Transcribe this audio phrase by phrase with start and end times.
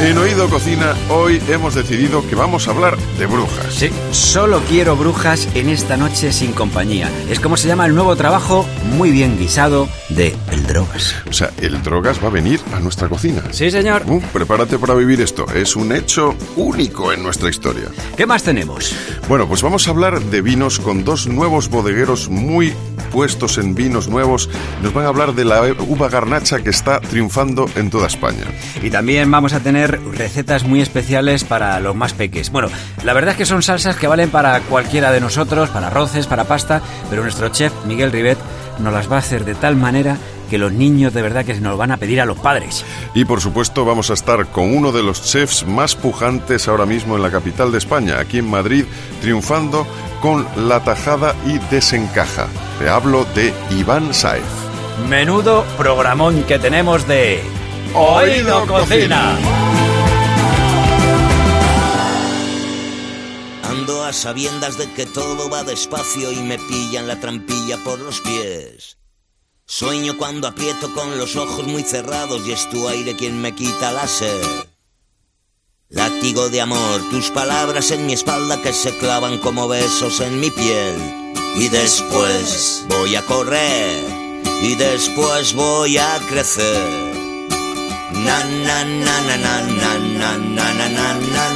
[0.00, 3.74] En Oído Cocina hoy hemos decidido que vamos a hablar de brujas.
[3.74, 7.10] Sí, solo quiero brujas en esta noche sin compañía.
[7.28, 8.66] Es como se llama el nuevo trabajo,
[8.96, 11.14] muy bien guisado, de El Drogas.
[11.28, 13.42] O sea, el Drogas va a venir a nuestra cocina.
[13.50, 14.04] Sí, señor.
[14.06, 15.44] Uh, prepárate para vivir esto.
[15.54, 17.88] Es un hecho único en nuestra historia.
[18.16, 18.94] ¿Qué más tenemos?
[19.28, 22.72] Bueno, pues vamos a hablar de vinos con dos nuevos bodegueros muy
[23.10, 24.48] puestos en vinos nuevos.
[24.82, 28.44] Nos van a hablar de la uva garnacha que está triunfando en toda España.
[28.82, 32.50] Y también vamos a tener recetas muy especiales para los más peques.
[32.50, 32.68] Bueno,
[33.04, 36.44] la verdad es que son salsas que valen para cualquiera de nosotros, para arroces, para
[36.44, 38.38] pasta, pero nuestro chef Miguel Rivet
[38.78, 40.16] nos las va a hacer de tal manera
[40.50, 42.84] que los niños de verdad que se nos van a pedir a los padres.
[43.14, 47.16] Y por supuesto vamos a estar con uno de los chefs más pujantes ahora mismo
[47.16, 48.84] en la capital de España, aquí en Madrid,
[49.20, 49.86] triunfando
[50.20, 52.48] con la tajada y desencaja.
[52.78, 54.42] Te hablo de Iván Saez.
[55.08, 57.40] Menudo programón que tenemos de
[57.94, 59.38] Oído Cocina.
[63.98, 68.96] A sabiendas de que todo va despacio y me pillan la trampilla por los pies.
[69.66, 73.92] Sueño cuando aprieto con los ojos muy cerrados y es tu aire quien me quita
[73.92, 74.42] la sed.
[75.88, 80.50] Látigo de amor, tus palabras en mi espalda que se clavan como besos en mi
[80.50, 80.96] piel.
[81.56, 84.02] Y después voy a correr
[84.62, 87.10] y después voy a crecer.
[88.12, 91.50] Na na na na na na na na na na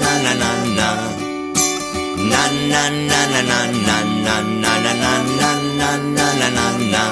[0.00, 1.09] na na na
[2.50, 6.48] na na Na na na na na na na na na na na na na
[6.50, 7.04] na na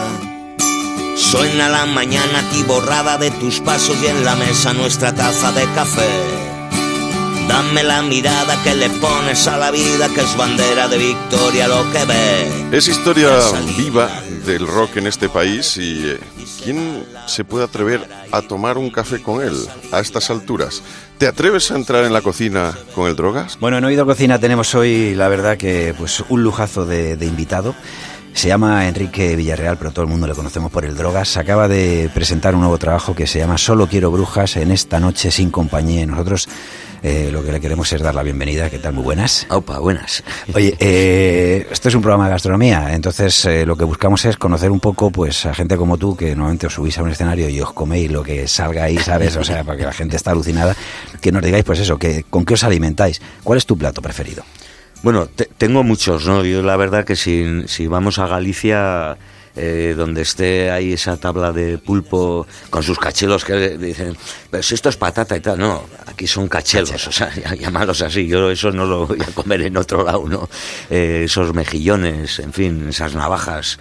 [1.17, 6.48] Suena la mañana tiborrada de tus pasos y en la mesa nuestra taza de café.
[7.49, 11.91] Dame la mirada que le pones a la vida, que es bandera de victoria lo
[11.91, 12.77] que ve.
[12.77, 13.31] Es historia
[13.77, 14.11] viva
[14.45, 16.21] del rock en este país y eh,
[16.63, 19.57] ¿quién se puede atrever a tomar un café con él
[19.93, 20.83] a estas alturas?
[21.17, 23.59] ¿Te atreves a entrar en la cocina con el drogas?
[23.59, 27.75] Bueno, en Oído Cocina tenemos hoy, la verdad, que pues un lujazo de, de invitado.
[28.35, 31.37] Se llama Enrique Villarreal, pero todo el mundo le conocemos por el Drogas.
[31.37, 35.33] Acaba de presentar un nuevo trabajo que se llama Solo quiero brujas en esta noche
[35.33, 36.03] sin compañía.
[36.03, 36.49] Y nosotros
[37.03, 38.69] eh, lo que le queremos es dar la bienvenida.
[38.71, 38.93] ¿Qué tal?
[38.95, 39.47] Muy buenas.
[39.51, 40.23] Opa, buenas.
[40.55, 44.71] Oye, eh, esto es un programa de gastronomía, entonces eh, lo que buscamos es conocer
[44.71, 47.61] un poco pues a gente como tú que normalmente os subís a un escenario y
[47.61, 49.37] os coméis lo que salga ahí, ¿sabes?
[49.37, 50.75] O sea, para que la gente está alucinada,
[51.21, 53.21] que nos digáis pues eso, que con qué os alimentáis.
[53.43, 54.43] ¿Cuál es tu plato preferido?
[55.03, 56.45] Bueno, te- tengo muchos, ¿no?
[56.45, 59.17] Yo la verdad que si, si vamos a Galicia,
[59.57, 64.17] eh, donde esté ahí esa tabla de pulpo con sus cachelos que dicen,
[64.51, 68.03] pero si esto es patata y tal, no, aquí son cachelos, o sea, ll- llamarlos
[68.03, 70.49] así, yo eso no lo voy a comer en otro lado, ¿no?
[70.91, 73.79] Eh, esos mejillones, en fin, esas navajas,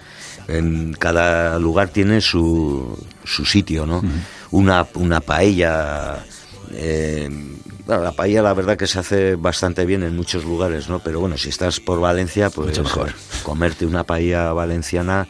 [0.48, 4.02] en cada lugar tiene su, su sitio, ¿no?
[4.50, 6.24] una, una paella...
[6.72, 7.28] eh,
[7.86, 10.98] bueno, la paella la verdad que se hace bastante bien en muchos lugares, ¿no?
[10.98, 13.14] Pero bueno, si estás por Valencia, pues Mucho mejor.
[13.42, 15.26] comerte una paella valenciana,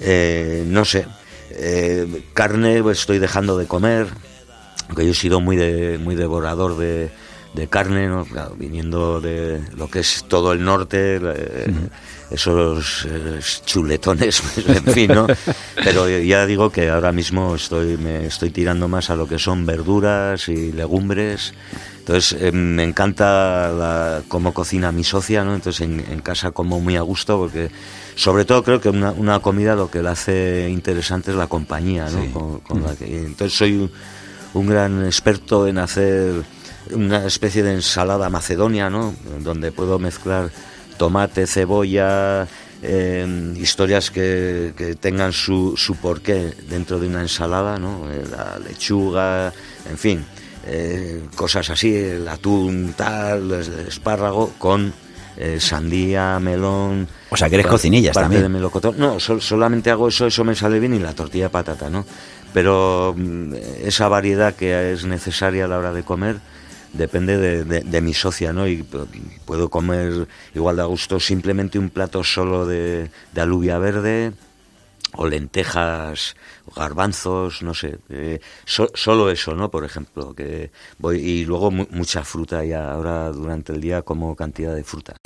[0.00, 1.06] eh, no sé.
[1.52, 4.06] Eh, carne pues, estoy dejando de comer,
[4.88, 7.10] aunque yo he sido muy de, muy devorador de,
[7.54, 8.24] de carne, ¿no?
[8.24, 11.72] Claro, viniendo de lo que es todo el norte, eh,
[12.30, 15.26] esos eh, chuletones, en fin, ¿no?
[15.82, 19.66] Pero ya digo que ahora mismo estoy, me estoy tirando más a lo que son
[19.66, 21.52] verduras y legumbres.
[22.10, 25.54] Entonces eh, me encanta la, cómo cocina mi socia, ¿no?
[25.54, 27.70] Entonces en, en casa como muy a gusto porque
[28.16, 32.10] sobre todo creo que una, una comida lo que la hace interesante es la compañía,
[32.10, 32.32] ¿no?
[32.32, 33.90] Con- con la que- entonces soy un,
[34.54, 36.42] un gran experto en hacer
[36.90, 39.14] una especie de ensalada macedonia, ¿no?
[39.44, 40.50] Donde puedo mezclar
[40.98, 42.48] tomate, cebolla,
[42.82, 48.10] eh, historias que, que tengan su, su porqué dentro de una ensalada, ¿no?
[48.10, 49.52] Eh, La lechuga,
[49.88, 50.24] en fin,
[50.66, 54.92] eh, cosas así, el atún, tal, el espárrago, con
[55.36, 57.08] eh, sandía, melón.
[57.30, 58.42] O sea, que eres cocinillas parte también.
[58.42, 58.96] de melocotón.
[58.98, 62.04] No, sol- solamente hago eso, eso me sale bien y la tortilla de patata, ¿no?
[62.52, 63.54] Pero mm,
[63.84, 66.36] esa variedad que es necesaria a la hora de comer
[66.92, 68.66] depende de, de- de mi socia, ¿no?
[68.66, 69.06] Y pu-
[69.44, 74.32] puedo comer igual de a gusto simplemente un plato solo de, de alubia verde
[75.16, 76.36] o lentejas,
[76.66, 79.70] o garbanzos, no sé, eh, so- solo eso, ¿no?
[79.70, 84.34] Por ejemplo, que voy y luego mu- mucha fruta y ahora durante el día como
[84.36, 85.16] cantidad de fruta.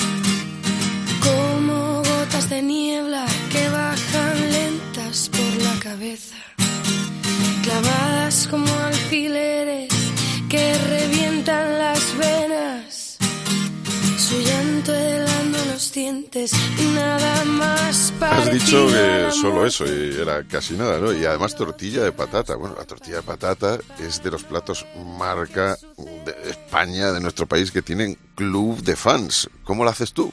[15.94, 21.12] Dientes y nada más para Has dicho que solo eso, y era casi nada, ¿no?
[21.12, 22.56] Y además tortilla de patata.
[22.56, 24.84] Bueno, la tortilla de patata es de los platos
[25.16, 29.48] marca de España, de nuestro país, que tienen club de fans.
[29.62, 30.32] ¿Cómo lo haces tú?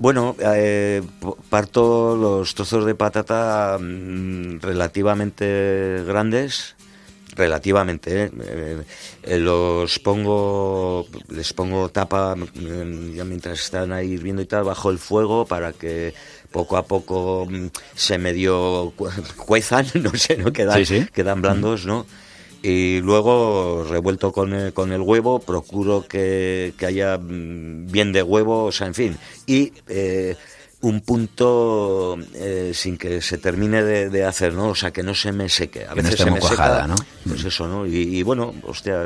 [0.00, 1.02] Bueno, eh,
[1.48, 6.76] parto los trozos de patata mm, relativamente grandes,
[7.38, 8.30] relativamente, ¿eh?
[8.42, 8.82] Eh,
[9.22, 14.90] eh, los pongo, les pongo tapa mm, ya mientras están ahí hirviendo y tal, bajo
[14.90, 16.12] el fuego para que
[16.50, 19.08] poco a poco mm, se medio cu-
[19.46, 20.52] cuezan, no sé, ¿no?
[20.52, 21.06] Quedan, Sí, sí.
[21.14, 22.04] quedan blandos, ¿no?
[22.60, 28.22] Y luego, revuelto con el, con el huevo, procuro que, que haya mm, bien de
[28.24, 29.16] huevo, o sea, en fin.
[29.46, 30.34] Y eh,
[30.80, 34.68] un punto eh, sin que se termine de, de hacer, ¿no?
[34.68, 35.84] O sea, que no se me seque.
[35.86, 36.94] A Que no veces esté se muy me cuajada, seca, ¿no?
[37.28, 37.84] Pues eso, ¿no?
[37.86, 39.04] Y, y bueno, hostia,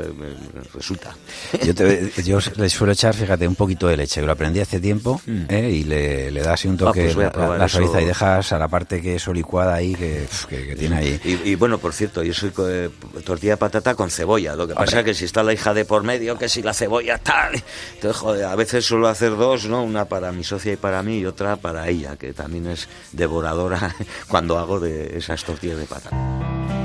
[0.74, 1.14] resulta.
[1.64, 4.80] Yo, te- yo le suelo echar, fíjate, un poquito de leche, que lo aprendí hace
[4.80, 5.70] tiempo, ¿eh?
[5.70, 7.20] y le, le das así un toque, Mm.
[7.22, 10.26] Ah, pues la- la, suaviza y dejas a la parte que es licuada ahí, que,
[10.48, 11.20] que- que tiene ahí.
[11.24, 12.90] Y, y bueno, por cierto, yo soy co- eh,
[13.24, 14.54] tortilla de patata con cebolla.
[14.56, 16.74] Lo que pasa es que si está la hija de por medio, que si la
[16.74, 17.54] cebolla tal.
[17.94, 19.82] Entonces, joder, a veces suelo hacer dos, ¿no?
[19.82, 23.94] Una para mi socia y para mí y otra para ella, que también es devoradora
[24.28, 26.81] cuando hago de esas tortillas de patata.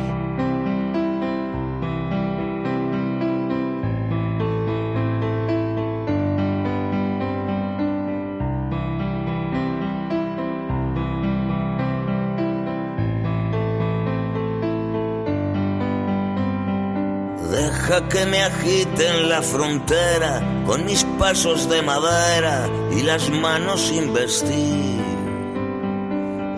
[17.97, 23.87] Deja que me agite en la frontera con mis pasos de madera y las manos
[23.87, 25.01] sin vestir.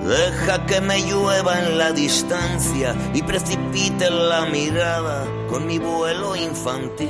[0.04, 6.36] Deja que me llueva en la distancia y precipite en la mirada con mi vuelo
[6.36, 7.08] infantil.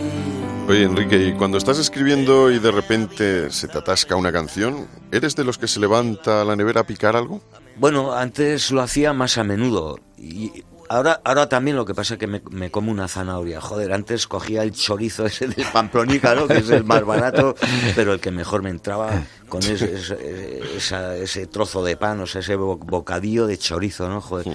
[0.67, 5.35] Oye, Enrique, y cuando estás escribiendo y de repente se te atasca una canción, ¿eres
[5.35, 7.41] de los que se levanta a la nevera a picar algo?
[7.77, 12.19] Bueno, antes lo hacía más a menudo y ahora, ahora también lo que pasa es
[12.19, 13.61] que me, me como una zanahoria.
[13.61, 16.47] Joder, antes cogía el chorizo ese del Pamplonica, ¿no?
[16.47, 17.55] que es el más barato,
[17.95, 19.09] pero el que mejor me entraba
[19.47, 24.09] con ese, ese, esa- ese trozo de pan, o sea, ese bo- bocadillo de chorizo,
[24.09, 24.19] ¿no?
[24.21, 24.47] Joder.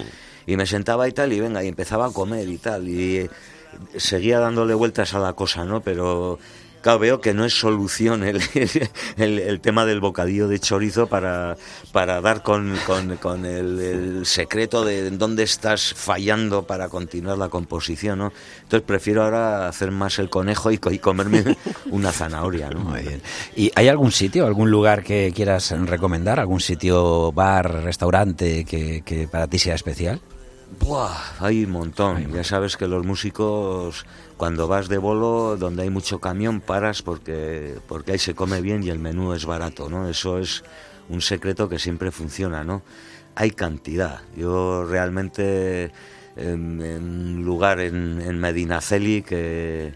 [0.45, 3.29] Y me sentaba y tal, y venga, y empezaba a comer y tal, y eh,
[3.97, 5.81] seguía dándole vueltas a la cosa, ¿no?
[5.81, 6.37] Pero...
[6.85, 8.39] Claro, veo que no es solución el,
[9.17, 11.57] el, el tema del bocadillo de chorizo para,
[11.91, 17.49] para dar con, con, con el, el secreto de dónde estás fallando para continuar la
[17.49, 18.31] composición, ¿no?
[18.61, 21.57] Entonces prefiero ahora hacer más el conejo y, y comerme
[21.89, 22.81] una zanahoria, ¿no?
[22.81, 23.21] Muy bien.
[23.55, 26.39] ¿Y hay algún sitio, algún lugar que quieras recomendar?
[26.39, 30.21] ¿Algún sitio, bar, restaurante que, que para ti sea especial?
[30.79, 32.31] Buah, hay un montón.
[32.33, 34.05] Ya sabes que los músicos,
[34.37, 38.83] cuando vas de bolo, donde hay mucho camión, paras porque, porque ahí se come bien
[38.83, 40.09] y el menú es barato, ¿no?
[40.09, 40.63] Eso es
[41.09, 42.81] un secreto que siempre funciona, ¿no?
[43.35, 44.21] Hay cantidad.
[44.35, 45.91] Yo realmente,
[46.35, 49.93] en, un lugar en, en Medinaceli que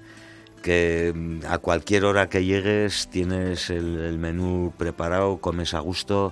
[0.62, 6.32] que mm, a cualquier hora que llegues tienes el, menú preparado, comes a gusto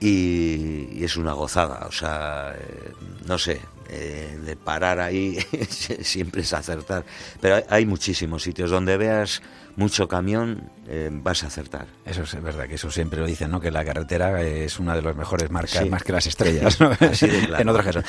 [0.00, 1.86] y, y es una gozada.
[1.86, 2.92] O sea, eh,
[3.26, 5.38] no sé, eh, de parar ahí
[5.68, 7.04] siempre es acertar.
[7.40, 9.42] Pero hay, hay muchísimos sitios donde veas
[9.76, 11.86] mucho camión, eh, vas a acertar.
[12.04, 13.60] Eso es verdad, que eso siempre lo dicen, ¿no?
[13.60, 15.90] Que la carretera es una de las mejores marcas, Sí.
[15.90, 16.90] más que las estrellas, ¿no?
[16.98, 17.62] Así de claro.
[17.62, 18.04] en otros casos.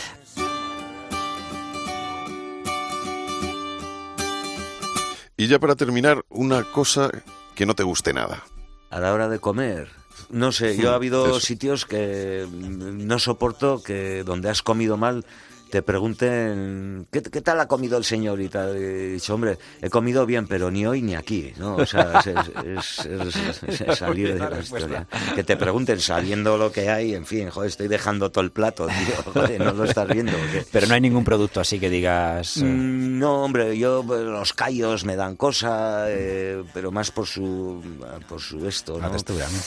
[5.36, 7.10] Y ya para terminar, una cosa
[7.56, 8.44] que no te guste nada.
[8.90, 9.90] A la hora de comer,
[10.30, 11.40] no sé, yo ha habido Eso.
[11.40, 15.26] sitios que no soporto que donde has comido mal
[15.70, 18.76] te pregunten ¿qué, qué tal ha comido el señor y tal.
[18.76, 21.76] He dicho, hombre, he comido bien, pero ni hoy ni aquí, ¿no?
[21.78, 23.36] O sea, es, es- es-
[23.68, 25.08] es- es salir de la historia.
[25.36, 28.88] Que te pregunten sabiendo lo que hay, en fin, joder, estoy dejando todo el plato,
[28.88, 30.34] tío, joder, no lo estás viendo.
[30.72, 32.58] Pero no hay ningún producto así que digas...
[32.58, 37.26] eh, Mm, No, hombre, yo eh, los callos me dan cosa, eh, pero más por
[37.28, 37.82] su
[38.28, 39.12] por su esto, La ¿no?
[39.12, 39.58] textura, ¿no?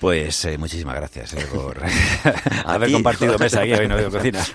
[0.00, 1.78] Pues eh, muchísimas gracias por
[2.64, 2.92] haber ti.
[2.94, 4.40] compartido mesa aquí hoy digo cocina.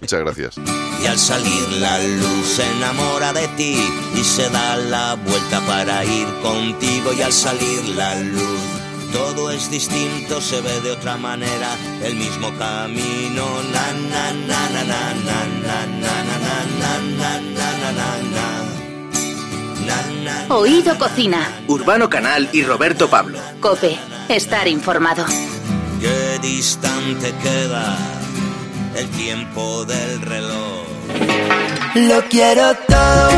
[0.00, 0.54] Muchas gracias.
[1.02, 3.76] Y al salir la luz se enamora de ti
[4.14, 7.12] y se da la vuelta para ir contigo.
[7.12, 8.60] Y al salir la luz
[9.14, 11.68] todo es distinto, se ve de otra manera
[12.02, 13.46] el mismo camino.
[13.72, 18.46] Na na na na na na na na na na na na na na na.
[19.86, 21.48] Na, na, Oído Cocina.
[21.68, 23.38] Urbano Canal y Roberto Pablo.
[23.60, 23.96] Cope.
[24.28, 25.24] Estar informado.
[26.00, 27.96] Qué distante queda
[28.96, 30.86] el tiempo del reloj.
[31.94, 33.30] Lo quiero todo,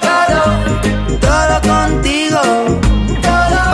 [0.00, 2.87] todo, todo contigo.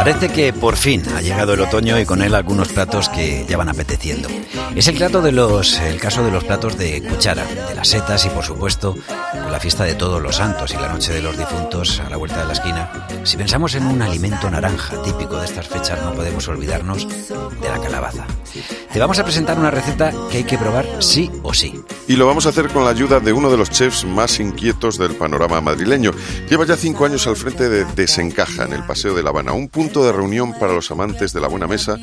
[0.04, 3.56] Parece que por fin ha llegado el otoño y con él algunos platos que ya
[3.56, 4.28] van apeteciendo.
[4.76, 8.26] Es el plato de los, el caso de los platos de cuchara, de las setas
[8.26, 8.94] y por supuesto
[9.50, 12.40] la fiesta de todos los santos y la noche de los difuntos a la vuelta
[12.40, 13.06] de la esquina.
[13.22, 17.80] Si pensamos en un alimento naranja típico de estas fechas no podemos olvidarnos de la
[17.80, 18.26] calabaza.
[18.92, 21.82] Te vamos a presentar una receta que hay que probar sí o sí.
[22.06, 24.98] Y lo vamos a hacer con la ayuda de uno de los chefs más inquietos
[24.98, 26.10] del panorama madrileño.
[26.50, 29.68] Lleva ya cinco años al frente de Desencaja en el Paseo de La Habana, un
[29.68, 31.98] punto de reunión para los amantes de la buena mesa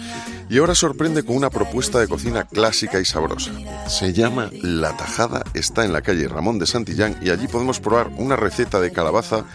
[0.49, 3.51] y ahora sorprende con una propuesta de cocina clásica y sabrosa.
[3.87, 8.09] Se llama La Tajada, está en la calle Ramón de Santillán y allí podemos probar
[8.17, 9.45] una receta de calabaza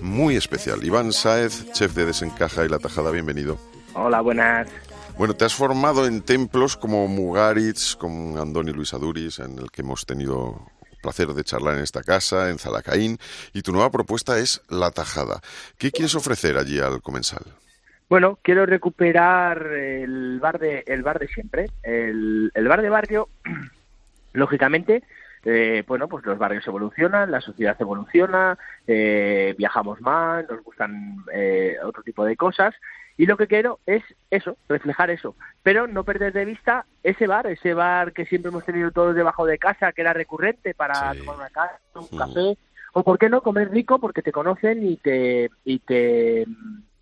[0.00, 0.84] muy especial.
[0.84, 3.58] Iván Sáez, chef de Desencaja y La Tajada, bienvenido.
[3.94, 4.68] Hola, buenas.
[5.16, 9.82] Bueno, te has formado en templos como Mugaritz, con Andoni Luis Aduris, en el que
[9.82, 10.66] hemos tenido
[11.00, 13.18] placer de charlar en esta casa, en Zalacaín,
[13.52, 15.40] y tu nueva propuesta es La Tajada.
[15.78, 17.44] ¿Qué quieres ofrecer allí al comensal?
[18.14, 21.66] Bueno, quiero recuperar el bar de, el bar de siempre.
[21.82, 23.28] El, bar de barrio,
[24.32, 25.02] lógicamente,
[25.44, 28.56] eh, bueno, pues los barrios evolucionan, la sociedad evoluciona,
[28.86, 32.72] eh, viajamos más, nos gustan eh, otro tipo de cosas.
[33.16, 37.48] Y lo que quiero es eso, reflejar eso, pero no perder de vista ese bar,
[37.48, 41.34] ese bar que siempre hemos tenido todos debajo de casa, que era recurrente para tomar
[41.34, 42.16] una casa, un mm.
[42.16, 42.58] café,
[42.92, 46.46] o por qué no comer rico porque te conocen y te y te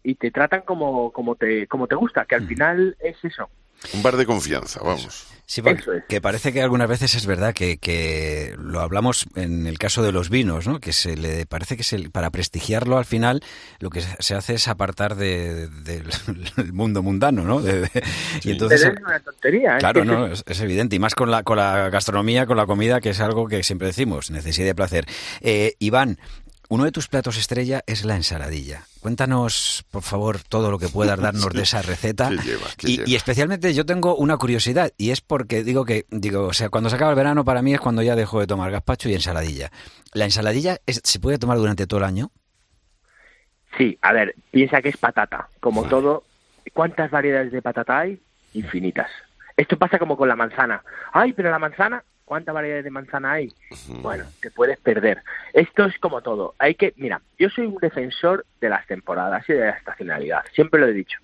[0.03, 2.49] y te tratan como como te como te gusta, que al mm.
[2.49, 3.49] final es eso.
[3.95, 5.27] Un bar de confianza, vamos.
[5.45, 5.61] Sí,
[6.09, 10.11] que parece que algunas veces es verdad que, que, lo hablamos en el caso de
[10.11, 10.81] los vinos, ¿no?
[10.81, 13.43] Que se le parece que se, para prestigiarlo al final
[13.79, 16.09] lo que se hace es apartar del
[16.73, 17.61] mundo mundano, ¿no?
[18.43, 19.77] y entonces es una tontería.
[19.77, 19.81] ¿eh?
[19.81, 23.11] Claro, no, es, evidente y más con la con la gastronomía, con la comida, que
[23.11, 25.05] es algo que siempre decimos, necesidad de placer.
[25.43, 26.19] Eh, Iván,
[26.73, 28.85] uno de tus platos estrella es la ensaladilla.
[29.01, 32.31] Cuéntanos, por favor, todo lo que puedas darnos de esa receta.
[32.81, 36.89] y, especialmente yo tengo una curiosidad y es porque digo que, digo, o sea, cuando
[36.89, 39.71] se acaba el verano para mí es cuando ya dejo de tomar gazpacho y ensaladilla.
[40.15, 42.31] ¿La ensaladilla se puede tomar durante todo el año?
[43.77, 45.49] Sí, a ver, piensa que es patata.
[45.61, 46.25] Como todo,
[46.73, 48.19] ¿cuántas variedades de patata hay?
[48.55, 49.11] Infinitas.
[49.59, 50.83] Esto pasa como con la manzana.
[51.13, 52.03] Ay, pero la manzana,
[52.33, 53.53] ¿Cuánta variedad de manzana hay?
[54.01, 55.23] Bueno, te puedes perder.
[55.53, 56.55] Esto es como todo.
[56.59, 60.43] Hay que, mira, yo soy un defensor de las temporadas y de la estacionalidad.
[60.55, 61.19] Siempre lo he dicho.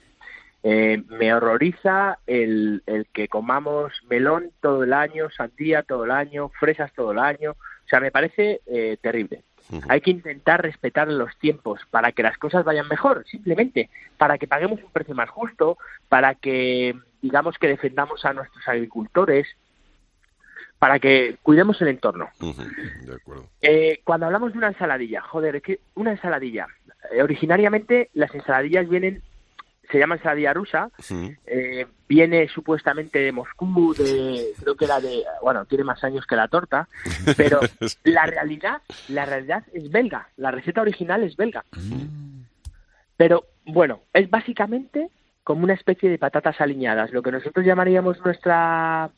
[0.62, 6.50] Eh, me horroriza el, el, que comamos melón todo el año, sandía todo el año,
[6.60, 7.52] fresas todo el año.
[7.52, 9.44] O sea, me parece eh, terrible.
[9.88, 13.88] Hay que intentar respetar los tiempos para que las cosas vayan mejor, simplemente,
[14.18, 15.78] para que paguemos un precio más justo,
[16.10, 19.46] para que digamos que defendamos a nuestros agricultores,
[20.78, 22.28] para que cuidemos el entorno.
[23.60, 26.68] Eh, cuando hablamos de una ensaladilla, joder, es que una ensaladilla,
[27.12, 29.22] eh, originariamente las ensaladillas vienen,
[29.90, 30.90] se llama ensaladilla rusa,
[31.46, 36.36] eh, viene supuestamente de Moscú, de, creo que era de, bueno, tiene más años que
[36.36, 36.88] la torta,
[37.36, 37.58] pero
[38.04, 41.64] la realidad, la realidad es belga, la receta original es belga.
[43.16, 45.08] Pero bueno, es básicamente
[45.42, 49.10] como una especie de patatas aliñadas, lo que nosotros llamaríamos nuestra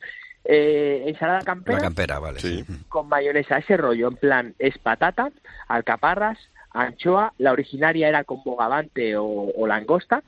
[0.43, 2.65] eh, ensalada campera, campera vale.
[2.89, 5.31] con mayonesa, ese rollo, en plan, es patata,
[5.67, 6.37] alcaparras,
[6.71, 10.23] anchoa, la originaria era con bogavante o, langosta,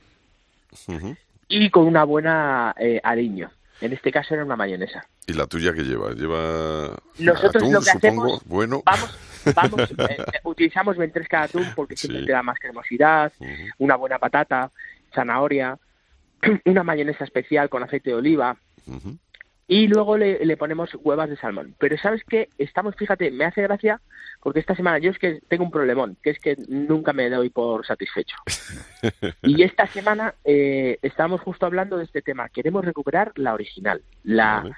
[1.47, 3.51] y con una buena eh, aliño.
[3.81, 5.05] En este caso era una mayonesa.
[5.27, 6.13] ¿Y la tuya que lleva?
[6.13, 8.81] ¿Lleva Nosotros lo que hacemos, bueno.
[8.85, 9.17] vamos,
[9.53, 13.33] vamos eh, eh, utilizamos ventresca de atún porque siempre te da más cremosidad,
[13.79, 14.71] una buena patata,
[15.13, 15.77] zanahoria,
[16.65, 18.55] una mayonesa especial con aceite de oliva,
[19.67, 21.75] y luego le, ponemos huevas de salmón.
[21.79, 24.01] Pero sabes que estamos, fíjate, me hace gracia
[24.41, 27.49] porque esta semana yo es que tengo un problemón, que es que nunca me doy
[27.49, 28.35] por satisfecho.
[29.41, 32.49] y esta semana eh, estamos justo hablando de este tema.
[32.49, 34.69] Queremos recuperar la original, la,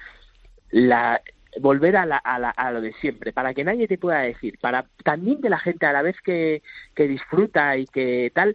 [0.70, 1.20] la
[1.60, 4.58] volver a, la, a, la, a, lo de siempre, para que nadie te pueda decir,
[4.60, 6.62] para también de la gente a la vez que,
[6.94, 8.54] que disfruta y que tal,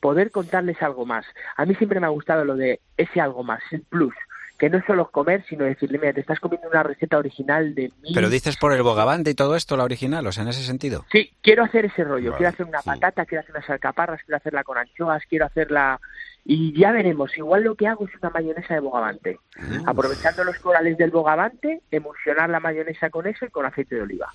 [0.00, 1.26] poder contarles algo más.
[1.56, 4.14] A mí siempre me ha gustado lo de ese algo más, el plus
[4.58, 7.90] que no es solo comer, sino decirle, mira, te estás comiendo una receta original de
[8.02, 8.12] mí.
[8.14, 11.04] Pero dices por el bogavante y todo esto, la original, o sea, en ese sentido.
[11.10, 14.64] Sí, quiero hacer ese rollo, quiero hacer una patata, quiero hacer unas alcaparras, quiero hacerla
[14.64, 16.00] con anchoas, quiero hacerla...
[16.46, 19.38] Y ya veremos, igual lo que hago es una mayonesa de bogavante.
[19.56, 19.88] Mm.
[19.88, 24.30] Aprovechando los corales del bogavante, emulsionar la mayonesa con eso y con aceite de oliva.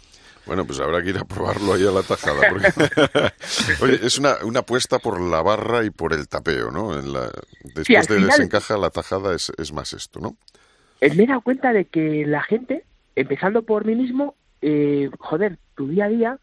[0.47, 2.41] Bueno, pues habrá que ir a probarlo ahí a la tajada.
[3.81, 6.97] Oye, es una, una apuesta por la barra y por el tapeo, ¿no?
[6.97, 7.29] En la...
[7.75, 10.35] Después de desencaja, la tajada es, es más esto, ¿no?
[11.01, 12.85] Eh, me he dado cuenta de que la gente,
[13.15, 16.39] empezando por mí mismo, eh, joder, tu día a día,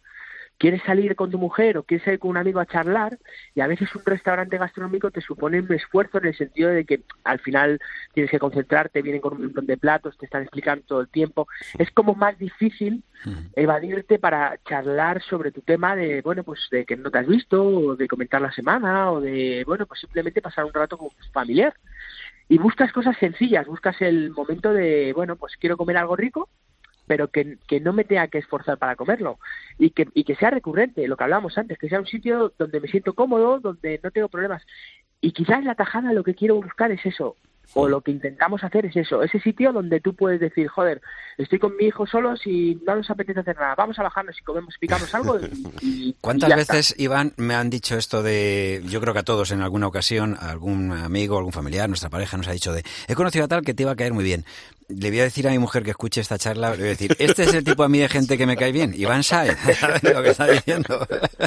[0.59, 3.19] quieres salir con tu mujer o quieres salir con un amigo a charlar
[3.55, 7.03] y a veces un restaurante gastronómico te supone un esfuerzo en el sentido de que
[7.25, 7.79] al final
[8.15, 11.47] tienes que concentrarte, vienen con un montón de platos, te están explicando todo el tiempo.
[11.79, 13.03] Es como más difícil
[13.55, 17.63] evadirte para charlar sobre tu tema de, bueno, pues de que no te has visto
[17.63, 21.75] o de comentar la semana o de, bueno, pues simplemente pasar un rato con familiar.
[22.49, 26.49] Y buscas cosas sencillas, buscas el momento de, bueno, pues quiero comer algo rico,
[27.07, 29.39] pero que, que, no me tenga que esforzar para comerlo
[29.79, 32.81] y que, y que sea recurrente, lo que hablábamos antes, que sea un sitio donde
[32.81, 34.63] me siento cómodo, donde no tengo problemas.
[35.21, 37.37] Y quizás la tajada lo que quiero buscar es eso,
[37.75, 41.01] o lo que intentamos hacer es eso, ese sitio donde tú puedes decir, joder,
[41.39, 44.43] estoy con mi hijo solos y no nos apetece hacer nada, vamos a bajarnos y
[44.43, 45.39] comemos, picamos algo.
[45.81, 49.61] Y, ¿Cuántas veces, Iván, me han dicho esto de, yo creo que a todos en
[49.61, 53.49] alguna ocasión, algún amigo, algún familiar, nuestra pareja nos ha dicho de, he conocido a
[53.49, 54.45] tal que te iba a caer muy bien.
[54.89, 57.17] Le voy a decir a mi mujer que escuche esta charla, le voy a decir,
[57.19, 59.59] este es el tipo a mí de gente que me cae bien, Iván Saez,
[60.03, 61.05] lo que está diciendo.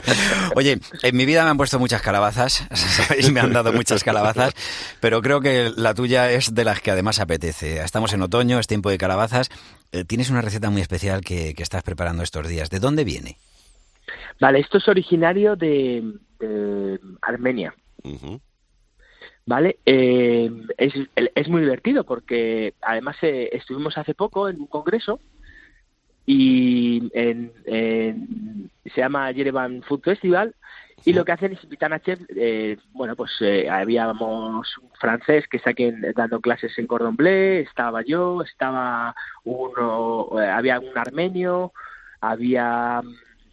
[0.56, 3.32] Oye, en mi vida me han puesto muchas calabazas, ¿sabéis?
[3.32, 4.54] Me han dado muchas calabazas,
[5.00, 7.82] pero creo que la tuya es de las que además apetece.
[7.82, 9.50] Estamos en otoño, es tiempo de calabazas.
[9.92, 12.70] Eh, tienes una receta muy especial que, que, estás preparando estos días.
[12.70, 13.38] ¿De dónde viene?
[14.40, 16.04] Vale, esto es originario de,
[16.40, 17.74] de Armenia.
[18.04, 18.42] Uh -huh.
[19.50, 19.80] ¿vale?
[19.84, 25.20] Eh, es, es, muy divertido porque además eh, estuvimos hace poco en un congreso
[26.28, 30.54] y en, en, se llama Yerevan Food Festival
[31.06, 33.32] y lo que hacen es invitar a chefs, eh, bueno, pues
[33.70, 40.30] habíamos un francés que está aquí dando clases en Cordon Bleu, estaba yo, estaba uno,
[40.38, 41.74] había un armenio,
[42.22, 43.02] había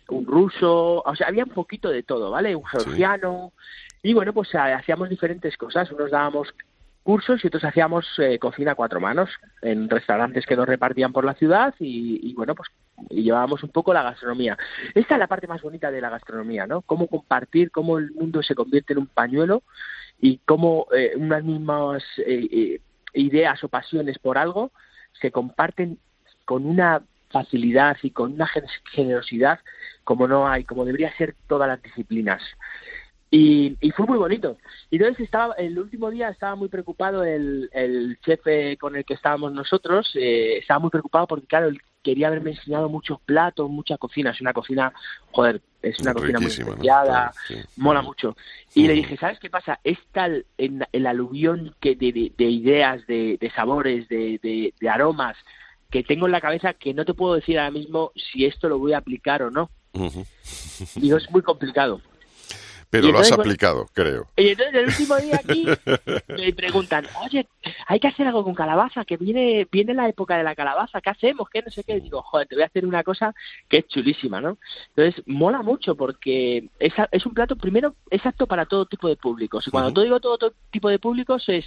[0.09, 2.55] un ruso, o sea, había un poquito de todo, ¿vale?
[2.55, 3.53] Un georgiano.
[4.01, 4.11] Sí.
[4.11, 5.91] Y bueno, pues hacíamos diferentes cosas.
[5.91, 6.55] Unos dábamos
[7.03, 9.31] cursos y otros hacíamos eh, cocina a cuatro manos
[9.63, 12.69] en restaurantes que nos repartían por la ciudad y, y, bueno, pues
[13.11, 14.57] y llevábamos un poco la gastronomía.
[14.95, 16.83] Esta es la parte más bonita de la gastronomía, ¿no?
[16.83, 19.63] Cómo compartir, cómo el mundo se convierte en un pañuelo
[20.21, 22.81] y cómo eh, unas mismas eh,
[23.13, 24.73] ideas o pasiones por algo
[25.21, 25.99] se comparten
[26.45, 28.49] con una facilidad y con una
[28.93, 29.61] generosidad
[30.05, 32.43] como no hay, como debería ser todas las disciplinas.
[33.29, 34.57] Y, fue muy bonito.
[34.91, 39.15] Y entonces estaba, el último día estaba muy preocupado el, el jefe con el que
[39.15, 43.99] estábamos nosotros, eh, estaba muy preocupado porque claro, él quería haberme enseñado muchos platos, mucha
[43.99, 44.93] cocina, es una cocina,
[45.33, 47.33] joder, es una cocina muy especiada, ¿no?
[47.49, 47.61] sí.
[47.77, 48.37] mola mucho.
[48.75, 49.81] Y le dije, ¿sabes qué pasa?
[49.83, 54.39] Es tal en el aluvión que de, de, de ideas, de, de sabores, de,
[54.81, 55.37] de aromas
[55.91, 58.79] que tengo en la cabeza que no te puedo decir ahora mismo si esto lo
[58.79, 59.69] voy a aplicar o no.
[59.93, 61.01] Uh -huh.
[61.01, 62.01] Digo, es muy complicado.
[62.91, 64.29] Pero entonces, lo has aplicado, creo.
[64.37, 65.67] Y entonces el último día aquí
[66.29, 67.47] me preguntan, oye,
[67.87, 71.11] hay que hacer algo con calabaza, que viene viene la época de la calabaza, ¿qué
[71.11, 71.49] hacemos?
[71.51, 71.97] ¿Qué no sé qué?
[71.97, 73.35] Y digo, joder, te voy a hacer una cosa
[73.69, 74.59] que es chulísima, ¿no?
[74.95, 79.17] Entonces, mola mucho porque es, es un plato, primero, es apto para todo tipo de
[79.17, 79.67] públicos.
[79.67, 79.95] Y cuando uh -huh.
[79.95, 81.65] todo digo todo, todo tipo de públicos es...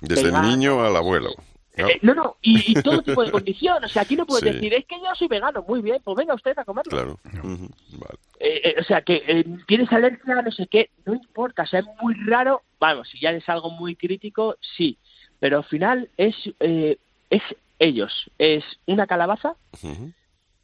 [0.00, 1.30] Desde el niño al abuelo.
[1.76, 1.88] ¿No?
[1.88, 3.82] Eh, no, no, y, y, todo tipo de condición.
[3.84, 4.54] O sea, aquí no puedes sí.
[4.54, 6.90] decir, es que yo soy vegano, muy bien, pues venga usted a comerlo.
[6.90, 7.20] Claro.
[7.24, 7.70] Uh -huh.
[7.98, 8.18] vale.
[8.40, 11.80] eh, eh, o sea, que eh, tienes alergia, no sé qué, no importa, o sea,
[11.80, 12.62] es muy raro.
[12.78, 14.98] Vamos, si ya es algo muy crítico, sí.
[15.40, 16.98] Pero al final es, eh,
[17.30, 17.42] es
[17.78, 18.30] ellos.
[18.38, 20.12] Es una calabaza, uh -huh.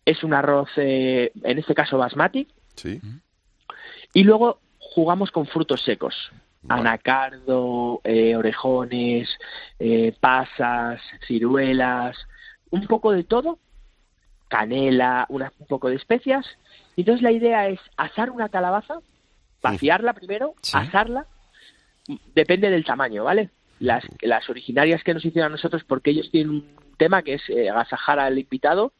[0.04, 2.46] es un arroz, en este caso basmati.
[2.76, 3.00] Sí.
[4.14, 6.14] Y luego jugamos con frutos secos
[6.68, 9.28] anacardo, eh, orejones,
[9.78, 12.16] eh, pasas, ciruelas,
[12.70, 13.58] un poco de todo,
[14.48, 16.46] canela, una, un poco de especias.
[16.96, 19.00] Y entonces la idea es asar una calabaza,
[19.62, 20.76] vaciarla primero, sí.
[20.76, 21.26] asarla,
[22.34, 23.50] depende del tamaño, ¿vale?
[23.78, 26.66] Las, las originarias que nos hicieron a nosotros, porque ellos tienen un
[26.98, 28.92] tema que es eh, agasajar al invitado,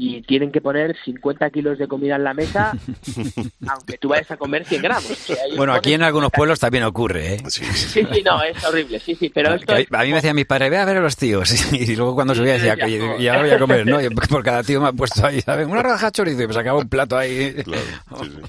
[0.00, 2.72] y tienen que poner 50 kilos de comida en la mesa,
[3.68, 5.10] aunque tú vayas a comer 100 gramos.
[5.10, 7.38] O sea, bueno, aquí en algunos pueblos también ocurre, ¿eh?
[7.48, 9.86] Sí, sí, sí, no, es horrible, sí, sí, pero esto es...
[9.92, 12.34] A mí me decían mis padres, ve a ver a los tíos, y luego cuando
[12.34, 13.98] subía decía, ya, y, ahora voy a comer, ¿no?
[14.30, 15.66] Por cada tío me ha puesto ahí, ¿sabes?
[15.66, 17.52] Una raja chorizo, y me sacaba un plato ahí.
[17.62, 17.82] Claro,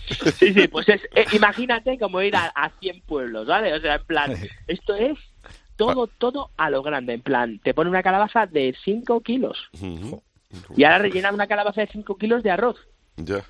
[0.08, 0.32] sí, sí.
[0.32, 3.74] sí, sí pues es, eh, imagínate como ir a, a 100 pueblos, ¿vale?
[3.74, 4.38] O sea, en plan,
[4.68, 5.18] esto es
[5.76, 9.70] todo, todo a lo grande, en plan, te pone una calabaza de 5 kilos.
[9.74, 10.22] Uh -huh.
[10.76, 12.78] Y ahora rellena una calabaza de 5 kilos de arroz.
[13.18, 13.44] Ya.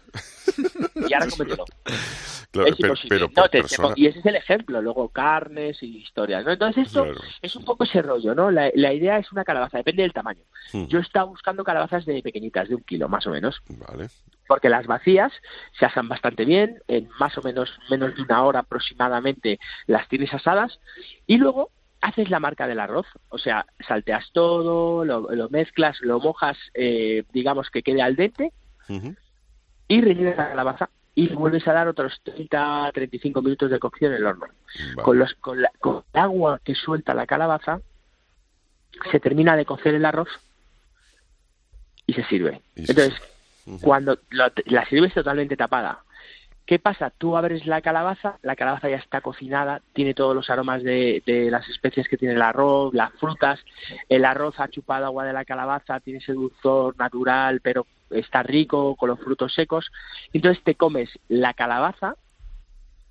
[1.07, 1.65] Y ahora cómetelo.
[2.51, 3.93] Claro, es pero, pero no, te, persona...
[3.93, 4.81] te, y ese es el ejemplo.
[4.81, 6.43] Luego carnes y historias.
[6.43, 6.51] ¿no?
[6.51, 7.21] Entonces esto claro.
[7.41, 8.51] es un poco ese rollo, ¿no?
[8.51, 10.43] La, la, idea es una calabaza, depende del tamaño.
[10.73, 10.85] Hmm.
[10.87, 13.61] Yo estaba buscando calabazas de pequeñitas, de un kilo más o menos.
[13.69, 14.09] Vale.
[14.47, 15.31] Porque las vacías
[15.79, 20.33] se asan bastante bien, en más o menos menos de una hora aproximadamente las tienes
[20.33, 20.79] asadas.
[21.27, 26.19] Y luego haces la marca del arroz, o sea, salteas todo, lo, lo mezclas, lo
[26.19, 28.51] mojas, eh, digamos que quede al dente,
[28.89, 29.15] uh -huh.
[29.87, 34.17] y rellenas la calabaza y vuelves a dar otros 30 35 minutos de cocción en
[34.17, 34.47] el horno.
[34.95, 35.03] Vale.
[35.03, 37.81] Con, los, con, la- con el agua que suelta la calabaza
[39.11, 40.29] se termina de cocer el arroz
[42.07, 42.61] y se sirve.
[42.75, 43.13] Y Entonces,
[43.81, 46.03] cuando lo- la sirves totalmente tapada,
[46.65, 47.11] ¿qué pasa?
[47.17, 51.51] Tú abres la calabaza, la calabaza ya está cocinada, tiene todos los aromas de, de
[51.51, 53.59] las especies que tiene el arroz, las frutas,
[54.09, 58.95] el arroz ha chupado agua de la calabaza, tiene ese dulzor natural, pero está rico
[58.95, 59.91] con los frutos secos.
[60.33, 62.15] Entonces te comes la calabaza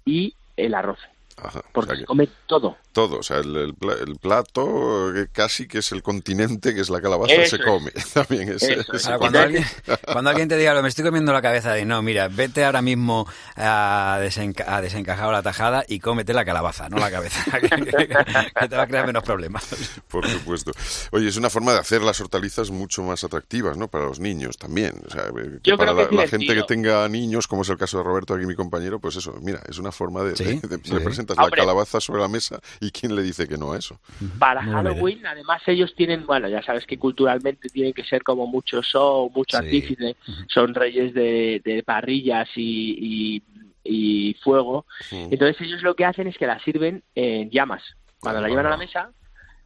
[0.05, 0.99] y el arroz,
[1.43, 2.77] Ajá, o porque sea se que come todo.
[2.93, 6.81] todo, o sea, el, el pla- el plato eh, casi que es el continente que
[6.81, 7.69] es la calabaza Eso se es.
[7.69, 7.91] come.
[8.15, 9.03] También es, Eso es.
[9.03, 9.31] se Ahora, come.
[9.31, 9.65] cuando, alguien,
[10.13, 12.83] cuando alguien te diga, "Lo, me estoy comiendo la cabeza, de no, mira, vete ahora
[12.83, 13.27] mismo
[13.57, 18.69] a, desenca- a desencajar la tajada y cómete la calabaza, no la cabeza, que, que
[18.69, 19.67] te va a crear menos problemas.
[20.09, 20.73] Por supuesto.
[21.13, 23.89] Oye, es una forma de hacer las hortalizas mucho más atractivas, ¿no?
[23.89, 24.95] Para los niños también.
[25.07, 27.69] O sea, eh, que Yo para creo que la, gente que tenga niños, como es
[27.69, 30.37] el caso de Roberto, aquí mi compañero, pues eso, mira, es una forma de...
[30.37, 30.91] Sí, de- de- sí.
[31.37, 34.01] La calabaza sobre la mesa y quién le dice que no a eso.
[34.39, 38.83] Para Halloween, además ellos tienen, bueno, ya sabes que culturalmente tienen que ser como mucho
[38.83, 39.65] show, mucho Sí.
[39.65, 40.17] artífice,
[40.49, 43.43] son reyes de, de parrillas y,
[43.85, 44.87] y, y fuego.
[45.11, 47.83] Entonces ellos lo que hacen es que la sirven en llamas.
[48.21, 49.11] Cuando la llevan a la mesa,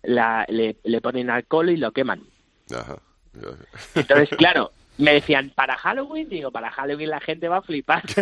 [0.02, 2.22] la, le, le ponen alcohol y lo queman.
[2.74, 2.98] Ajá.
[3.94, 6.28] Entonces, claro, me decían, ¿para Halloween?
[6.28, 8.02] Digo, para Halloween la gente va a flipar.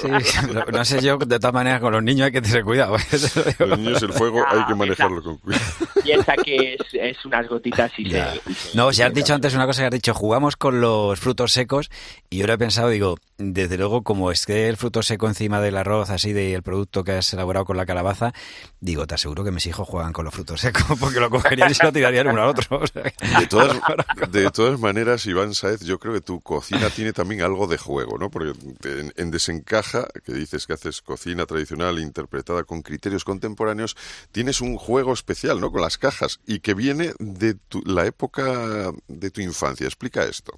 [0.00, 0.08] Sí,
[0.52, 2.96] no, no sé yo, de todas maneras, con los niños hay que tener cuidado.
[2.96, 3.54] ¿eh?
[3.58, 5.62] Los niños, el fuego hay que Ah, manejarlo con cuidado.
[6.02, 8.32] Piensa que es, es unas gotitas y Ya.
[8.34, 8.50] se...
[8.50, 11.18] y se- No, si has dicho antes una cosa que has dicho, jugamos con los
[11.20, 11.90] frutos secos
[12.30, 15.76] y yo lo he pensado, digo, desde luego como esté el fruto seco encima del
[15.76, 18.32] arroz, así del producto que has elaborado con la calabaza,
[18.80, 21.74] digo, te aseguro que mis hijos juegan con los frutos secos porque lo cogerían y
[21.74, 22.78] se lo tirarían uno al otro.
[22.78, 23.80] o sea que- De todas,
[24.30, 28.16] de todas maneras, Iván Saez, yo creo que tu cocina tiene también algo de juego,
[28.18, 28.30] ¿no?
[28.30, 28.52] Porque
[28.84, 33.96] en, en Desencaja, que dices que haces cocina tradicional interpretada con criterios contemporáneos,
[34.30, 35.72] tienes un juego especial, ¿no?
[35.72, 39.86] Con las cajas y que viene de tu- la época de tu infancia.
[39.86, 40.52] Explica esto.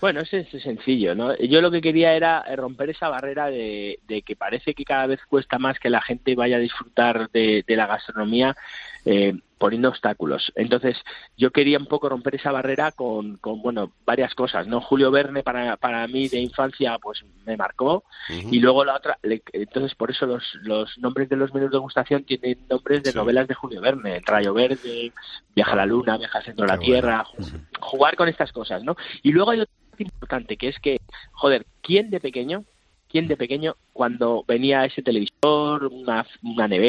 [0.00, 1.36] Bueno, es, es sencillo, ¿no?
[1.38, 5.06] Yo lo que quería era eh, romper esa barrera de, de que parece que cada
[5.06, 8.56] vez cuesta más que la gente vaya a disfrutar de, de la gastronomía
[9.04, 10.52] eh, poniendo obstáculos.
[10.56, 10.96] Entonces,
[11.36, 14.80] yo quería un poco romper esa barrera con, con bueno, varias cosas, ¿no?
[14.80, 18.02] Julio Verne para, para mí de infancia, pues me marcó.
[18.50, 21.78] Y luego la otra, le- entonces por eso los, los nombres de los menús de
[21.78, 23.16] gustación tienen nombres de Sí.
[23.16, 25.12] novelas de Julio Verne, El Rayo Verde,
[25.54, 26.92] Viaja a la Luna, Viaja al centro de la bueno.
[26.92, 28.96] Tierra, ju- jugar con estas cosas, ¿no?
[29.22, 30.96] Y luego hay otra importante que es que,
[31.32, 32.64] joder, ¿quién de pequeño,
[33.08, 36.88] quién de pequeño cuando venía ese televisor, una, una nevera,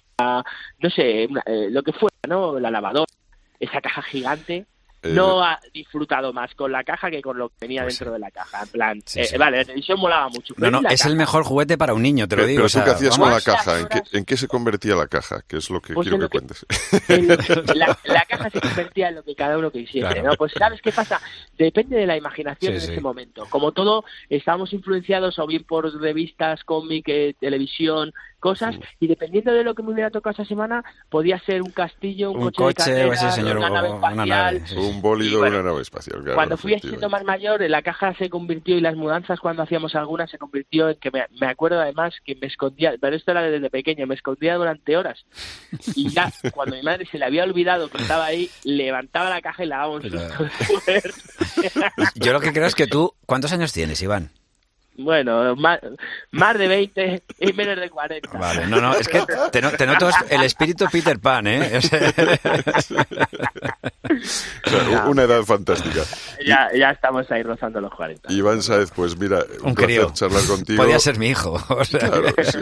[0.79, 2.59] no sé, una- eh, lo que fuera, ¿no?
[2.59, 3.11] La lavadora,
[3.59, 4.65] esa caja gigante,
[5.05, 8.13] Eh, no ha disfrutado más con la caja que con lo que venía Pues dentro
[8.13, 8.61] de la caja.
[8.63, 9.37] En plan, Sí, eh, sí.
[9.37, 10.53] vale, la televisión molaba mucho.
[10.53, 12.47] No, pero no, ¿y la es el mejor juguete para un niño, te lo pero
[12.47, 12.57] digo.
[12.59, 14.13] pero o sea, tú qué hacías con la caja, ¿En qué, horas.
[14.13, 15.41] en qué se convertía la caja?
[15.45, 16.65] Que es lo que Pues quiero que, cuentes.
[17.05, 17.17] Que-
[17.75, 20.29] la, la caja se convertía en lo que cada uno quisiera, Claro.
[20.29, 20.35] ¿no?
[20.37, 21.19] Pues ¿sabes qué pasa?
[21.57, 22.91] Depende de la imaginación Sí, en sí.
[22.93, 23.45] ese momento.
[23.49, 29.63] Como todo, estábamos influenciados o bien por revistas, cómic, eh, televisión, cosas, y dependiendo de
[29.63, 32.93] lo que me hubiera tocado esa semana, podía ser un castillo, un, Un coche, coche,
[32.93, 34.27] de o ese carreras, señor, una nave o una espacial.
[34.27, 34.81] nave, sí, sí.
[34.81, 36.19] Un bólido bueno, una nave espacial.
[36.21, 39.95] claro, cuando fui siendo más mayor, la caja se convirtió y las mudanzas cuando hacíamos
[39.95, 43.43] algunas se convirtió en que me, me acuerdo además que me escondía, pero esto era
[43.43, 45.25] desde pequeño, me escondía durante horas.
[45.95, 49.63] Y ya, cuando mi madre se le había olvidado que estaba ahí, levantaba la caja
[49.63, 50.45] y la daba un susto.
[52.15, 54.31] Yo lo que creo es que tú, ¿cuántos años tienes, Iván?
[54.95, 55.79] Bueno, más,
[56.31, 58.37] más de 20 y menos de 40.
[58.37, 61.79] Vale, no, no, es que te, te noto el espíritu Peter Pan, ¿eh?
[61.79, 61.81] O
[64.69, 66.01] sea, una edad fantástica.
[66.45, 68.31] Ya, ya estamos ahí rozando los 40.
[68.31, 70.11] Iván Saez, pues mira, un, un placer crío.
[70.13, 70.83] charlar contigo.
[70.83, 71.57] Podía ser mi hijo.
[71.69, 71.99] o sea.
[71.99, 72.59] Claro, sí.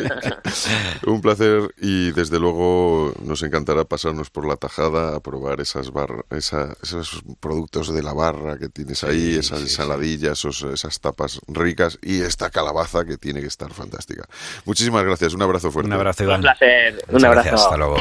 [1.07, 6.23] Un placer y desde luego nos encantará pasarnos por la tajada a probar esas barra,
[6.29, 9.71] esa- esos productos de la barra que tienes ahí, Sí, esas sí, sí.
[9.73, 14.23] ensaladillas, esos- esas tapas ricas y esta calabaza que tiene que estar fantástica.
[14.65, 15.87] Muchísimas gracias, un abrazo fuerte.
[15.87, 17.49] Un abrazo, Un placer, un abrazo.
[17.49, 17.97] gracias, hasta luego.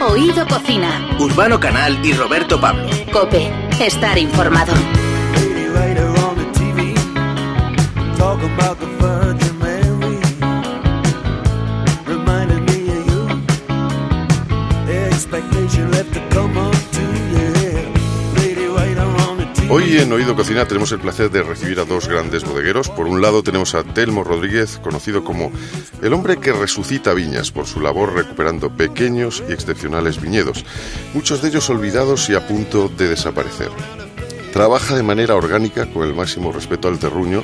[0.00, 1.16] Oído Cocina.
[1.18, 2.88] Urbano Canal y Roberto Pablo.
[3.12, 3.50] Cope.
[3.80, 4.72] Estar informado.
[19.76, 22.90] Hoy en Oído Cocina tenemos el placer de recibir a dos grandes bodegueros.
[22.90, 25.50] Por un lado tenemos a Telmo Rodríguez, conocido como
[26.00, 30.64] el hombre que resucita viñas por su labor recuperando pequeños y excepcionales viñedos,
[31.12, 33.70] muchos de ellos olvidados y a punto de desaparecer.
[34.52, 37.42] Trabaja de manera orgánica con el máximo respeto al terruño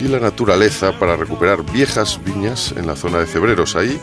[0.00, 3.76] y la naturaleza para recuperar viejas viñas en la zona de Cebreros.
[3.76, 4.00] Ahí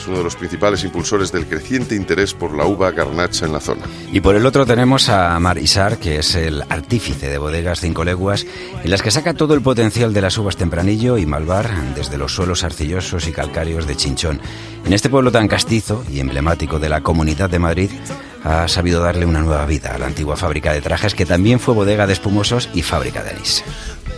[0.00, 3.60] es uno de los principales impulsores del creciente interés por la uva garnacha en la
[3.60, 3.82] zona.
[4.12, 8.46] Y por el otro tenemos a Marisar, que es el artífice de bodegas cinco leguas,
[8.82, 12.34] en las que saca todo el potencial de las uvas Tempranillo y Malvar desde los
[12.34, 14.40] suelos arcillosos y calcáreos de Chinchón.
[14.86, 17.90] En este pueblo tan castizo y emblemático de la Comunidad de Madrid,
[18.42, 21.74] ha sabido darle una nueva vida a la antigua fábrica de trajes, que también fue
[21.74, 23.62] bodega de espumosos y fábrica de anís.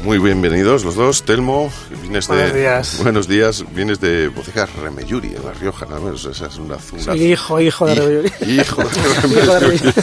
[0.03, 1.23] Muy bienvenidos los dos.
[1.23, 2.35] Telmo, vienes de...
[2.35, 2.99] Buenos días.
[3.03, 3.65] Buenos días.
[3.73, 4.33] Vienes de
[4.83, 6.25] Remeyuri, en La Rioja, nada menos.
[6.25, 6.77] Esa es una...
[6.93, 8.33] una- Soy hijo, hijo de Remeyuri.
[8.61, 9.95] Hijo de de Remeyuri.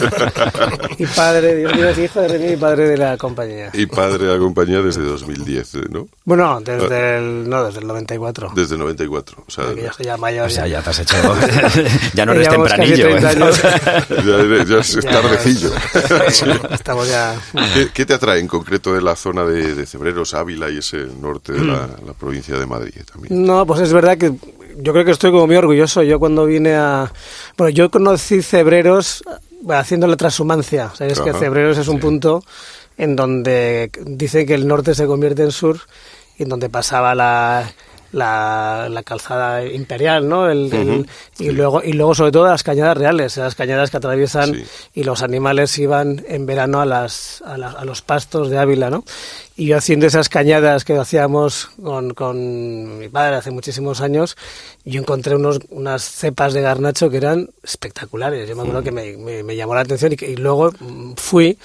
[0.98, 3.70] y padre, Dios mío, es hijo de Remeyuri y padre de la compañía.
[3.74, 5.78] y padre de la compañía desde 2010, ¿eh?
[5.90, 6.08] ¿no?
[6.24, 8.52] Bueno, desde el, no, desde el 94.
[8.54, 9.44] Desde 94.
[9.46, 10.46] O sea, Que yo soy ya mayor.
[10.46, 10.78] O sea, ya.
[10.78, 11.14] ya te has hecho...
[12.14, 13.18] ya no eres tempranillo.
[13.18, 13.36] 30 ¿eh?
[13.36, 13.62] años.
[14.08, 15.70] ya, ya es Ya, tardecillo.
[16.30, 17.38] sí, Estamos ya...
[17.74, 21.06] ¿Qué, qué te atrae en concreto de la zona de, de Cebreros, Ávila y ese
[21.20, 22.06] norte de la, Mm.
[22.06, 23.44] la provincia de Madrid también?
[23.44, 24.32] No, pues es verdad que
[24.78, 26.02] yo creo que estoy como muy orgulloso.
[26.02, 27.12] Yo cuando vine a...
[27.58, 30.90] Bueno, yo conocí Cebreros eh, haciendo la transhumancia.
[30.94, 32.02] Sabes que Ajá, Cebreros es un sí.
[32.02, 32.42] punto
[32.96, 35.80] en donde dicen que el norte se convierte en sur
[36.38, 37.70] y en donde pasaba la...
[38.12, 40.50] La, la calzada imperial, ¿no?
[40.50, 41.06] El-
[41.38, 44.64] y luego y luego sobre todo las cañadas reales, las cañadas que atraviesan Sí.
[44.94, 48.90] y los animales iban en verano a las a, la- a los pastos de Ávila,
[48.90, 49.04] ¿no?
[49.56, 54.36] Y yo haciendo esas cañadas que hacíamos con, con mi padre hace muchísimos años,
[54.84, 58.48] yo encontré unos, unas cepas de garnacho que eran espectaculares.
[58.48, 61.12] Yo me acuerdo que me, me- me llamó la atención y, que- y luego mm,
[61.16, 61.58] fui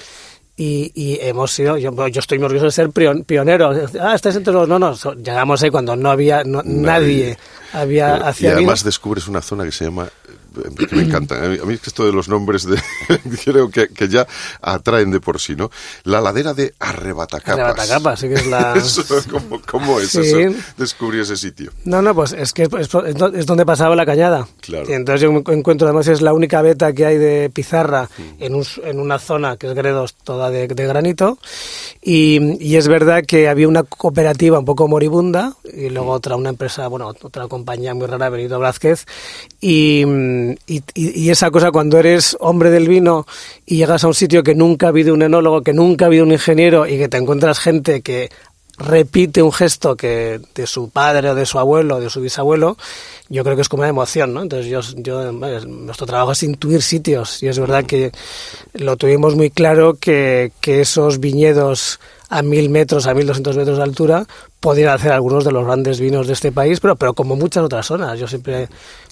[0.58, 2.90] y, y hemos sido, yo, yo estoy muy orgulloso de ser
[3.26, 3.72] pionero.
[4.00, 4.68] Ah, estáis entre los...
[4.68, 7.38] No, no, llegamos ahí cuando no había, no- nadie,
[7.82, 8.18] había...
[8.18, 11.36] y hacía además descubres una zona que se llama eh, que me encanta.
[11.44, 12.78] A mí, a mí es que esto de los nombres de,
[13.46, 14.26] creo que, que ya
[14.62, 15.70] atraen de por sí, ¿no?
[16.04, 17.54] La ladera de Arrebatacapas.
[17.60, 20.20] Arrebatacapas, sí que es la- Eso, ¿cómo, cómo es Sí.
[20.22, 20.58] eso?
[20.78, 21.72] Descubrí ese sitio.
[21.84, 22.70] No, no, pues es que es,
[23.06, 24.48] es- donde pasaba la cañada.
[24.62, 24.90] Claro.
[24.90, 28.44] Y entonces yo encuentro, además es la única veta que hay de pizarra Mm.
[28.44, 31.38] en, un en una zona que es Gredos, toda de, de granito.
[32.02, 36.16] Y, y es verdad que había una cooperativa un poco moribunda y luego Mm.
[36.16, 37.65] otra, una empresa, bueno, otra compañía
[37.96, 39.06] muy rara, Benito Blázquez.
[39.60, 40.04] Y,
[41.30, 43.26] esa cosa cuando eres hombre del vino
[43.66, 46.24] y llegas a un sitio que nunca ha habido un enólogo, que nunca ha habido
[46.24, 48.30] un ingeniero y que te encuentras gente que
[48.78, 52.78] repite un gesto que de su padre o de su abuelo o de su bisabuelo,
[53.30, 54.42] yo creo que es como una emoción, ¿no?
[54.42, 58.12] Entonces yo, nuestro trabajo es intuir sitios y es verdad que
[58.74, 62.00] lo tuvimos muy claro que esos viñedos
[62.38, 64.26] a mil metros, a mil doscientos metros de altura,
[64.60, 67.86] podían hacer algunos de los grandes vinos de este país, pero, pero como muchas otras
[67.86, 68.20] zonas.
[68.20, 68.68] Yo siempre,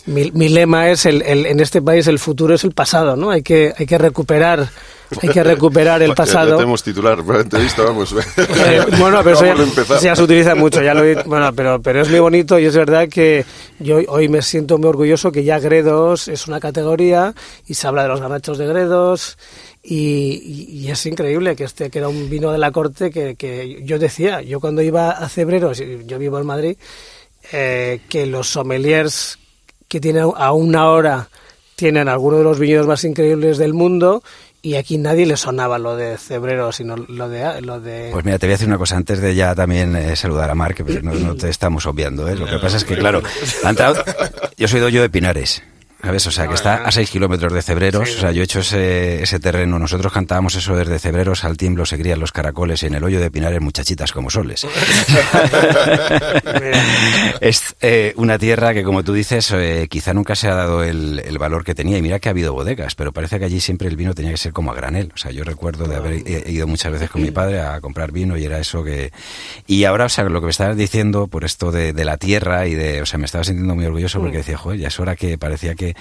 [0.07, 3.29] mi, mi lema es el, el- en este país el futuro es el pasado, ¿no?
[3.31, 4.67] Hay que, hay que recuperar,
[5.21, 6.55] hay que recuperar el pasado.
[6.57, 8.15] Tenemos titular para la entrevista, vamos.
[8.65, 12.09] Eh, bueno, pero eso ya, se utiliza mucho, ya lo he- bueno, pero, pero es
[12.09, 13.45] muy bonito y es verdad que
[13.79, 17.33] yo hoy me siento muy orgulloso que ya Gredos es una categoría
[17.67, 19.37] y se habla de los garnachos de Gredos
[19.83, 23.99] y, es increíble que este que era un vino de la corte que, que yo
[23.99, 26.77] decía, yo cuando iba a Cebreros, yo vivo en Madrid,
[27.51, 29.37] eh, que los sommeliers
[29.87, 31.29] que tienen a una hora
[31.75, 34.23] tienen algunos de los viñedos más increíbles del mundo
[34.65, 37.59] y aquí nadie le sonaba lo de Cebrero, sino lo de...
[37.61, 40.15] Lo de Pues mira, te voy a decir una cosa antes de ya también eh,
[40.15, 42.29] saludar a Marc, que no, no te estamos obviando.
[42.29, 42.37] ¿eh?
[42.37, 43.21] Lo que pasa es que, claro,
[44.57, 45.61] yo soy doyo de Pinares.
[46.03, 46.27] ¿Sabes?
[46.27, 48.17] O sea, que está a 6 kilómetros de Cebreros.
[48.17, 49.79] O sea, yo he hecho ese, ese terreno.
[49.79, 53.21] Nosotros cantábamos eso desde Cebreros al tiemblo se crían los caracoles y en el hoyo
[53.21, 54.63] de Pinares muchachitas como soles.
[57.39, 61.21] es eh, una tierra que, como tú dices, eh, quizá nunca se ha dado el,
[61.25, 61.97] el valor que tenía.
[61.97, 64.37] Y mira que ha habido bodegas, pero parece que allí siempre el vino tenía que
[64.37, 65.09] ser como a granel.
[65.15, 68.37] O sea, yo recuerdo de haber ido muchas veces con mi padre a comprar vino
[68.37, 69.13] y era eso que...
[69.67, 72.67] Y ahora, o sea, lo que me estabas diciendo por esto de, de la tierra
[72.67, 73.01] y de...
[73.01, 75.75] O sea, me estaba sintiendo muy orgulloso porque decía, joder, ya es hora que parecía
[75.75, 75.92] que,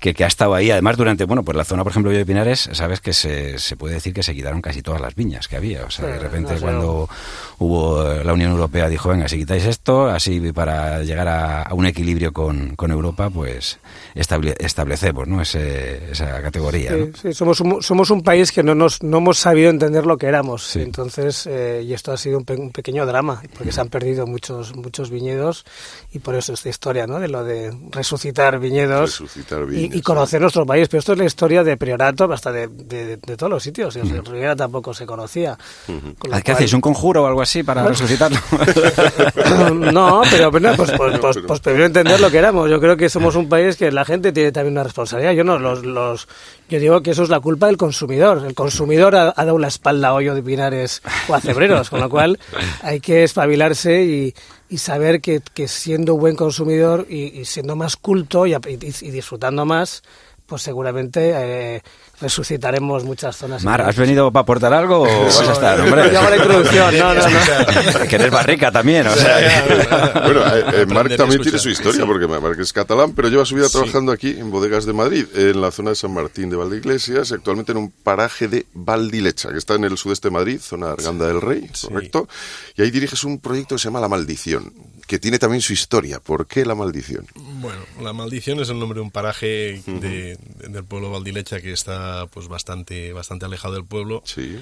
[0.00, 0.70] que, que ha estado ahí.
[0.70, 3.94] Además, durante, bueno, pues la zona, por ejemplo, de Pinares, sabes que se, se puede
[3.94, 5.84] decir que se quitaron casi todas las viñas que había.
[5.84, 7.08] O sea, de repente no cuando
[7.58, 11.74] hubo eh, la Unión Europea dijo, venga, si quitáis esto, así para llegar a, a
[11.74, 13.78] un equilibrio con, con Europa, pues
[14.14, 15.40] estable- establecemos ¿no?
[15.40, 16.92] Ese, esa categoría.
[16.92, 17.06] ¿no?
[17.06, 20.16] Sí, sí, somos, un, somos un país que no, nos, no hemos sabido entender lo
[20.18, 20.64] que éramos.
[20.66, 20.80] Sí.
[20.82, 24.26] Entonces, eh, y esto ha sido un, pe- un pequeño drama, porque se han perdido
[24.26, 25.64] muchos muchos viñedos
[26.12, 27.18] y por eso esta historia, ¿no?
[27.20, 29.20] De lo de resucitar viñedos.
[29.20, 30.88] Resucitar y, conocer nuestro país.
[30.88, 33.96] Pero esto es la historia de Priorato, hasta de, de- de todos los sitios.
[33.96, 35.56] En Rivera tampoco se conocía.
[35.86, 35.96] Con
[36.30, 36.72] lo ¿Qué cual- hacéis?
[36.74, 38.38] ¿Un conjuro o algo así para resucitarlo?
[39.92, 42.70] no, pero, pero, pues, pues, pues, pues primero entender lo que éramos.
[42.70, 45.32] Yo creo que somos un país que la gente tiene también una responsabilidad.
[45.32, 46.28] Yo no, los, los,
[46.68, 48.44] yo digo que eso es la culpa del consumidor.
[48.46, 52.00] El consumidor ha, ha dado la espalda a Hoyo de Pinares o a Cebreros, con
[52.00, 52.38] lo cual
[52.82, 54.34] hay que espabilarse y,
[54.68, 58.78] y saber que, que siendo buen consumidor y, y siendo más culto y, ap- y-
[58.82, 60.02] y disfrutando más,
[60.46, 61.82] pues seguramente eh,
[62.20, 63.62] resucitaremos muchas zonas.
[63.64, 66.10] Mar, ¿has venido para aportar algo o vas a estar, hombre?
[66.12, 68.00] Yo hago la introducción, no, no, no.
[68.08, 69.38] que eres barrica también, o sea...
[69.38, 73.44] que- Bueno, eh, eh, Marc también tiene su historia, porque Marc es catalán, pero lleva
[73.44, 76.56] su vida trabajando aquí en bodegas de Madrid, en la zona de San Martín de
[76.56, 80.86] Valdeiglesias, actualmente en un paraje de Valdilecha, que está en el sudeste de Madrid, zona
[80.86, 82.28] de Arganda del Rey, correcto.
[82.76, 84.72] Y ahí diriges un proyecto que se llama La Maldición,
[85.06, 86.20] que tiene también su historia.
[86.20, 87.26] ¿Por qué La Maldición?
[87.34, 90.36] Bueno, La Maldición es el nombre de un paraje de-
[90.68, 94.22] del pueblo Valdilecha que está pues bastante, bastante alejado del pueblo.
[94.24, 94.58] Sí.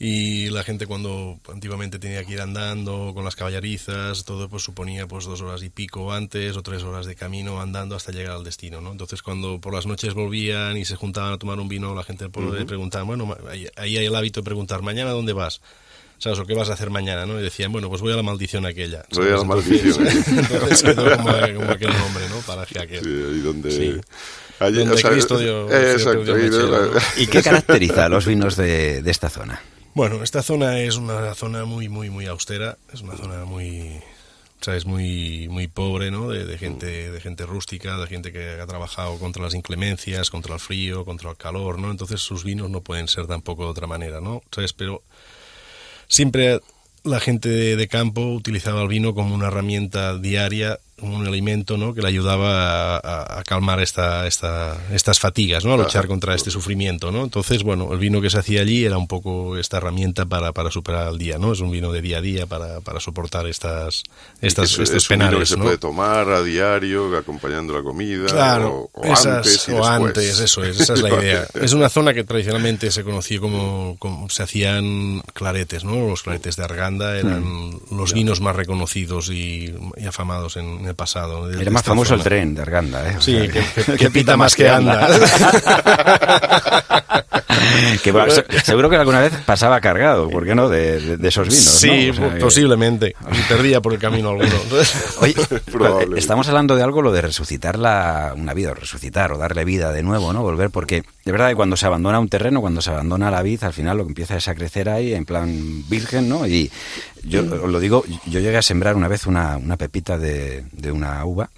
[0.00, 5.08] Y la gente cuando antiguamente tenía que ir andando con las caballerizas, todo pues suponía
[5.08, 8.44] pues dos horas y pico antes o tres horas de camino andando hasta llegar al
[8.44, 8.92] destino, ¿no?
[8.92, 12.22] Entonces cuando por las noches volvían y se juntaban a tomar un vino, la gente
[12.24, 15.60] del pueblo le preguntaban, bueno, ahí, ahí hay el hábito de preguntar, ¿mañana dónde vas?
[16.18, 16.38] ¿Sabes?
[16.40, 17.26] ¿O qué vas a hacer mañana?
[17.26, 17.38] ¿no?
[17.38, 19.04] Y decían, bueno, pues voy a la maldición aquella.
[19.14, 19.46] Voy a la ¿sabes?
[19.48, 20.06] maldición.
[20.38, 22.36] Entonces quedó como, como aquel nombre, ¿no?
[22.46, 23.04] Paraje aquel.
[23.04, 23.70] Sí, ahí donde...
[23.70, 24.00] Sí.
[24.58, 26.24] allí, Donde Cristo dio- eh, exacto.
[26.24, 26.90] dio mechero.
[27.16, 29.60] ¿Y qué caracteriza a los vinos de, de esta zona?
[29.94, 32.78] Bueno, esta zona es una zona muy, muy, muy austera.
[32.92, 34.00] Es una zona muy,
[34.60, 36.28] sabes, muy, muy pobre, ¿no?
[36.30, 40.54] De, de gente, de gente rústica, de gente que ha trabajado contra las inclemencias, contra
[40.54, 41.90] el frío, contra el calor, ¿no?
[41.92, 44.42] Entonces sus vinos no pueden ser tampoco de otra manera, ¿no?
[44.52, 44.72] ¿Sabes?
[44.72, 45.02] Pero
[46.08, 46.60] siempre
[47.04, 51.94] la gente de, campo utilizaba el vino como una herramienta diaria, un alimento, ¿no?
[51.94, 55.74] Que le ayudaba a, calmar esta, esta, estas fatigas, ¿no?
[55.74, 57.24] A luchar contra este sufrimiento, ¿no?
[57.24, 60.70] Entonces, bueno, el vino que se hacía allí era un poco esta herramienta para, para
[60.70, 61.52] superar el día, ¿no?
[61.52, 64.02] Es un vino de día a día para, para soportar estas,
[64.40, 65.64] estas, Es- estos es un vino que penales, se ¿no?
[65.64, 70.40] puede tomar a diario, acompañando la comida, Claro, o, o esas- antes y o antes,
[70.40, 71.46] eso es, esa es la idea.
[71.54, 76.08] Es una zona que tradicionalmente se conocía como, como se hacían claretes, ¿no?
[76.08, 77.80] Los claretes de Arganda eran Mm.
[77.96, 81.50] los vinos más reconocidos y, y afamados en, el pasado.
[81.50, 82.28] Era más famoso el zona.
[82.28, 83.16] tren de Arganda, ¿eh?
[83.18, 85.06] O Sí, sea, que, que- que pita más que anda.
[88.02, 88.32] que bueno,
[88.64, 90.68] seguro que alguna vez pasaba cargado, ¿por qué no?
[90.68, 92.26] De, de- de esos vinos, Sí, ¿no?
[92.26, 93.14] O sea, posiblemente.
[93.32, 94.48] Y perdía por el camino alguno.
[95.20, 95.34] Oye,
[96.16, 99.92] estamos hablando de algo, lo de resucitar la, una vida, o resucitar, o darle vida
[99.92, 100.42] de nuevo, ¿no?
[100.42, 103.62] Volver, porque de verdad que cuando se abandona un terreno, cuando se abandona la vid,
[103.64, 106.46] al final lo que empieza es a crecer ahí en plan virgen, ¿no?
[106.46, 106.70] Y
[107.24, 110.92] yo os lo digo, yo llegué a sembrar una vez una, una pepita de, de
[110.92, 111.50] una uva.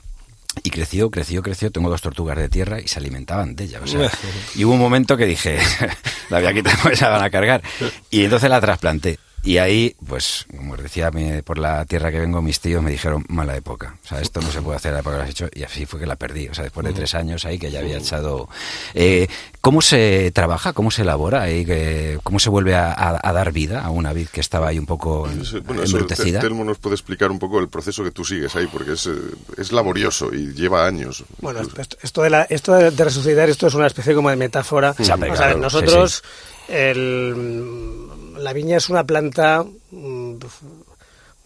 [0.63, 1.71] Y creció, creció, creció.
[1.71, 3.81] Tengo dos tortugas de tierra y se alimentaban de ella.
[3.83, 4.11] O sea,
[4.55, 5.59] y hubo un momento que dije,
[6.31, 7.63] la voy a quitar porque se la van a cargar.
[8.11, 9.19] Y entonces la trasplanté.
[9.43, 12.91] Y ahí, pues, como os decía, mi- por la tierra que vengo, mis tíos me
[12.91, 13.97] dijeron, mala época.
[14.05, 15.49] O sea, esto no se puede hacer a la época que lo has hecho.
[15.55, 16.49] Y así fue que la perdí.
[16.49, 18.49] O sea, después de tres años ahí que ya había echado...
[18.95, 19.29] Eh,
[19.63, 20.75] ¿Cómo se trabaja?
[20.75, 21.51] ¿Cómo se elabora?
[21.51, 24.69] y que- ¿Cómo se vuelve a, a- a dar vida a una vid que estaba
[24.69, 25.29] ahí un poco
[25.65, 26.41] Bueno, embrutecida?
[26.41, 29.07] Te- Telmo nos puede explicar un poco el proceso que tú sigues ahí, porque es,
[29.07, 29.13] eh,
[29.57, 31.25] es laborioso y lleva años.
[31.41, 34.95] Bueno, esto, esto de, la, esto de resucitar, esto es una especie como de metáfora.
[34.99, 35.17] O sea,
[35.55, 36.23] nosotros,
[36.69, 38.09] el-
[38.41, 40.37] la viña es una planta mm,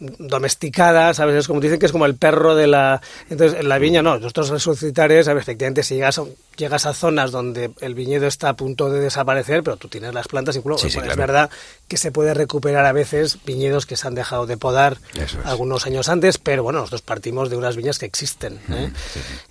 [0.00, 1.37] domesticada, ¿sabes?
[1.37, 3.00] Es como dicen que es como el perro de la...
[3.30, 6.24] Entonces, en la viña no, nosotros resucitar es, efectivamente, si llegas a,
[6.57, 10.26] llegas a zonas donde el viñedo está a punto de desaparecer, pero tú tienes las
[10.26, 11.50] plantas, incluso, Sí, sí, bueno, es verdad
[11.87, 15.37] que se puede recuperar a veces viñedos que se han dejado de podar es.
[15.44, 18.61] algunos años antes, pero bueno, nosotros partimos de unas viñas que existen.
[18.70, 18.90] ¿eh?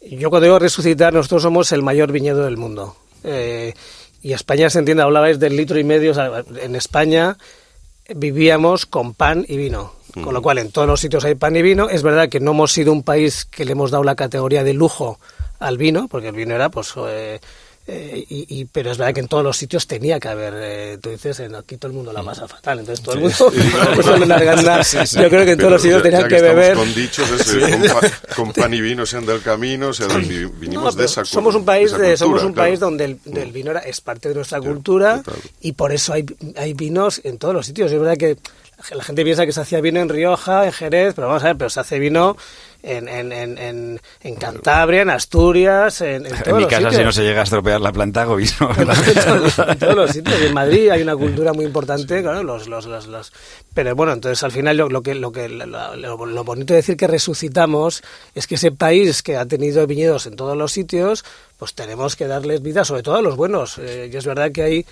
[0.02, 2.98] Y Yo cuando digo resucitar, nosotros somos el mayor viñedo del mundo.
[3.24, 3.74] Eh,
[4.24, 7.38] y España se entiende, hablabais del litro y medio, o sea, en España
[8.16, 9.94] vivíamos con pan y vino.
[10.14, 11.90] Con lo cual, en todos los sitios hay pan y vino.
[11.90, 14.74] Es verdad que no hemos sido un país que le hemos dado la categoría de
[14.74, 15.20] lujo
[15.60, 17.40] al vino, porque el vino era, pues, eh,
[17.86, 20.98] eh, y, y- pero es verdad que en todos los sitios tenía que haber, eh,
[21.02, 24.82] tú dices, en aquí todo el mundo la pasa fatal, entonces todo el mundo, Arganda,
[25.12, 26.76] yo creo que en todos los sitios tenían que, beber.
[26.78, 29.94] con dichos, es, eh, con, pa- con pan y vino se anda el camino, o
[29.94, 32.70] sea, vinimos de esa somos un país de, somos un claro.
[32.70, 35.22] país donde el, del vino era, es parte de nuestra cultura
[35.62, 36.26] y por eso hay,
[36.56, 37.92] hay vinos en todos los sitios.
[37.92, 38.38] Es verdad que
[38.96, 41.58] la gente piensa que se hacía vino en Rioja, en Jerez, pero vamos a ver,
[41.58, 42.36] pero se hace vino
[42.84, 47.12] en, en, en, en, en Cantabria, en Asturias, en, en, todos mi casa, si no
[47.14, 48.48] se llega a estropear la planta, hago en
[49.80, 50.36] todos, los sitios.
[50.42, 53.32] Y en Madrid hay una cultura muy importante, claro, los, los, los, los-
[53.74, 55.66] pero bueno, entonces al final lo, lo que lo que lo,
[55.96, 58.04] lo- lo bonito de decir que resucitamos
[58.36, 61.24] es que ese país que ha tenido viñedos en todos los sitios,
[61.58, 63.78] pues tenemos que darles vida, sobre todo a los buenos.
[63.78, 64.86] Eh, y es verdad que hay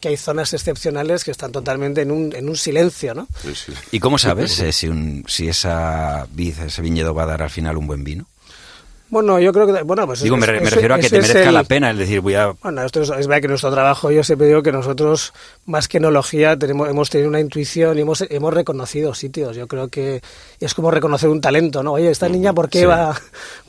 [0.00, 3.26] que hay zonas excepcionales que están totalmente en un, en un silencio, ¿no?
[3.42, 3.72] Sí, sí.
[3.90, 7.50] ¿Y cómo sabes eh, si, un, si esa vid, ese viñedo va a dar al
[7.50, 8.26] final un buen vino?
[9.10, 11.48] Bueno, yo creo que bueno, pues Digo, me, eso- eso- refiero a que te merezca
[11.48, 12.48] el- la pena, es decir, voy a...
[12.62, 15.32] Bueno, esto es, es verdad que nuestro trabajo, yo siempre digo que nosotros,
[15.64, 19.56] más que enología, tenemos, hemos tenido una intuición y hemos, hemos reconocido sitios.
[19.56, 20.20] Yo creo que
[20.60, 21.92] es como reconocer un talento, ¿no?
[21.94, 22.84] Oye, esta niña, ¿por qué sí.
[22.84, 23.18] va,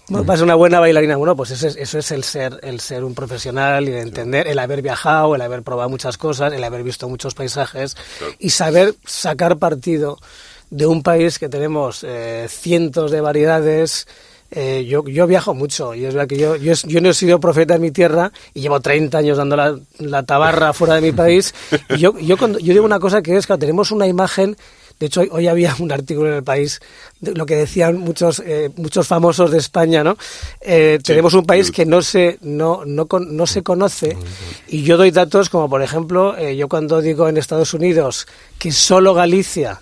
[0.09, 1.15] va a ser una buena bailarina?
[1.17, 4.47] Bueno, pues eso es, eso es el ser, el ser un profesional y el entender,
[4.47, 7.95] el haber viajado, el haber probado muchas cosas, el haber visto muchos paisajes
[8.39, 10.17] y saber sacar partido
[10.69, 14.07] de un país que tenemos eh, cientos de variedades.
[14.51, 17.39] Eh, yo, yo viajo mucho y es verdad que yo, yo, yo no he sido
[17.39, 21.11] profeta en mi tierra y llevo 30 años dando la, la tabarra fuera de mi
[21.11, 21.53] país.
[21.89, 24.57] Y yo, yo, cuando- yo digo una cosa que es que tenemos una imagen.
[24.99, 26.81] De hecho, hoy, hoy había un artículo en el país,
[27.19, 30.17] de lo que decían muchos, eh, muchos famosos de España, ¿no?
[30.61, 34.17] Eh, tenemos un país que no se, no, no, no se conoce
[34.67, 38.27] y yo doy datos como, por ejemplo, eh, yo cuando digo en Estados Unidos
[38.57, 39.81] que solo Galicia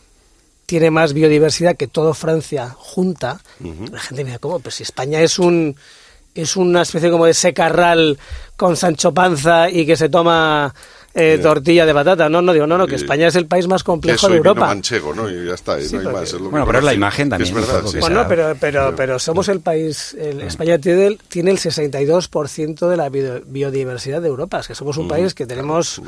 [0.65, 4.59] tiene más biodiversidad que todo Francia junta, la gente me dice, ¿cómo?
[4.59, 5.76] Pues si España es un
[6.36, 8.18] es una especie como de secarral
[8.55, 10.74] con Sancho Panza y que se toma
[11.20, 12.30] eh, tortilla de patata.
[12.30, 14.68] No, no digo, no, no, que España es el país más complejo de Europa.
[14.68, 15.30] manchego, ¿no?
[15.30, 16.28] Y ya está, y Sí, no hay porque- más.
[16.28, 17.97] es lo que Bueno, pero es la imagen también, Es verdad, sí.
[17.99, 22.97] Bueno, pero, pero, pero somos el país, el- España tiene el, tiene el 62% de
[22.97, 24.59] la bio- biodiversidad de Europa.
[24.59, 26.01] Es que somos un país que tenemos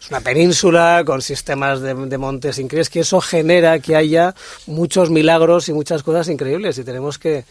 [0.00, 4.34] es una península con sistemas de, de montes increíbles, que eso genera que haya
[4.66, 7.44] muchos milagros y muchas cosas increíbles y tenemos que...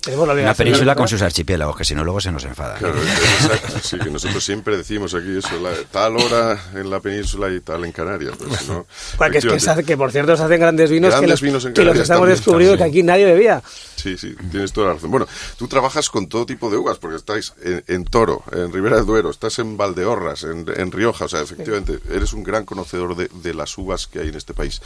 [0.00, 2.76] Tenemos la Una península con sus archipiélagos, que si no luego se nos enfada.
[2.76, 7.50] Claro, exacto, sí, que nosotros siempre decimos aquí eso, la- tal hora en la península
[7.52, 8.34] y tal en Canarias.
[8.36, 8.86] Pues, no,
[9.32, 11.92] es que, se por cierto se hacen grandes vinos que los, vinos en que los
[11.92, 13.62] Canarias estamos también, descubriendo que aquí nadie bebía.
[13.96, 15.10] Sí, sí, tienes toda la razón.
[15.10, 18.96] Bueno, tú trabajas con todo tipo de uvas, porque estáis en, en Toro, en Ribera
[18.96, 23.16] del Duero, estás en Valdeorras, en, en Rioja, o sea, efectivamente, eres un gran conocedor
[23.16, 24.80] de, de las uvas que hay en este país.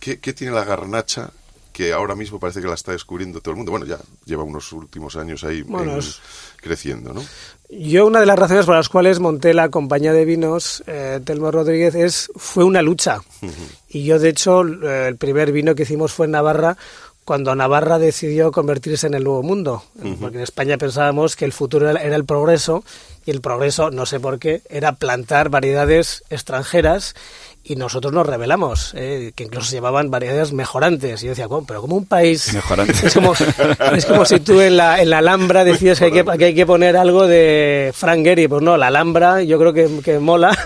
[0.00, 1.30] ¿Qué, qué tiene la garnacha
[1.76, 3.70] que ahora mismo parece que la está descubriendo todo el mundo?
[3.70, 6.20] Bueno, ya lleva unos últimos años ahí Bueno, en- es-
[6.56, 7.22] creciendo, ¿no?
[7.68, 11.50] Yo una de las razones por las cuales monté la compañía de vinos eh, Telmo
[11.50, 13.20] Rodríguez es fue una lucha
[13.88, 16.76] y yo de hecho eh, el primer vino que hicimos fue en Navarra
[17.24, 19.82] cuando Navarra decidió convertirse en el nuevo mundo
[20.20, 22.84] porque en España pensábamos que el futuro era el progreso
[23.26, 27.14] y el progreso no sé por qué era plantar variedades extranjeras
[27.68, 31.22] y nosotros nos revelamos, eh, que incluso se llamaban variedades mejorantes.
[31.22, 32.52] Y yo decía, pero como un país...
[32.54, 33.02] Mejorantes.
[33.04, 33.32] Es como,
[33.94, 36.54] es como si tú en la, en la Alhambra decías que hay que, que hay
[36.54, 38.48] que poner algo de Frank Gehry.
[38.48, 40.56] Pues no, la Alhambra yo creo que, que mola.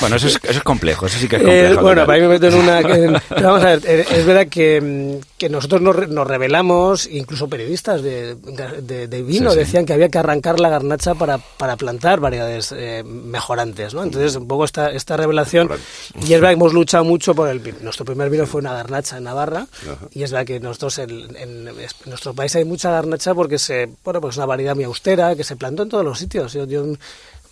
[0.00, 1.82] Bueno, eso es, eso es complejo, eso sí que es Eh, complejo.
[1.82, 2.06] bueno, total.
[2.06, 2.80] para mí me meto en una...
[2.80, 7.06] en- pero vamos a ver, eh, es verdad que, mm, que nosotros nos, nos revelamos,
[7.06, 9.58] incluso periodistas de, de- de vino Sí, sí.
[9.64, 14.02] decían que había que arrancar la garnacha para, para plantar variedades eh, mejorantes, ¿no?
[14.02, 15.70] Entonces, un poco esta, esta revelación...
[16.26, 17.78] Y es verdad que hemos luchado mucho por el vino.
[17.82, 19.66] Nuestro primer vino fue una garnacha en Navarra
[20.12, 21.76] y es verdad que nosotros en, en- en
[22.06, 25.44] nuestro país hay mucha garnacha porque se, bueno, pues es una variedad muy austera que
[25.44, 26.52] se plantó en todos los sitios.
[26.52, 26.84] Yo,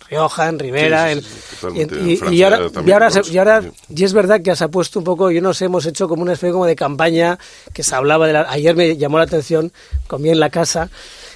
[0.09, 1.19] Rioja, en Rivera, Sí,
[1.75, 3.33] en, sí, sí, y, en- ahora, y ahora, se- vamos.
[3.33, 3.69] y ahora Sí.
[3.95, 6.21] y es verdad que se ha puesto un poco, yo no sé, hemos hecho como
[6.21, 7.39] una especie como de campaña
[7.73, 9.71] que se hablaba de la, ayer me llamó la atención,
[10.07, 10.89] comí en la casa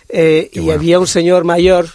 [0.09, 0.73] eh, y bueno.
[0.79, 1.87] había un señor mayor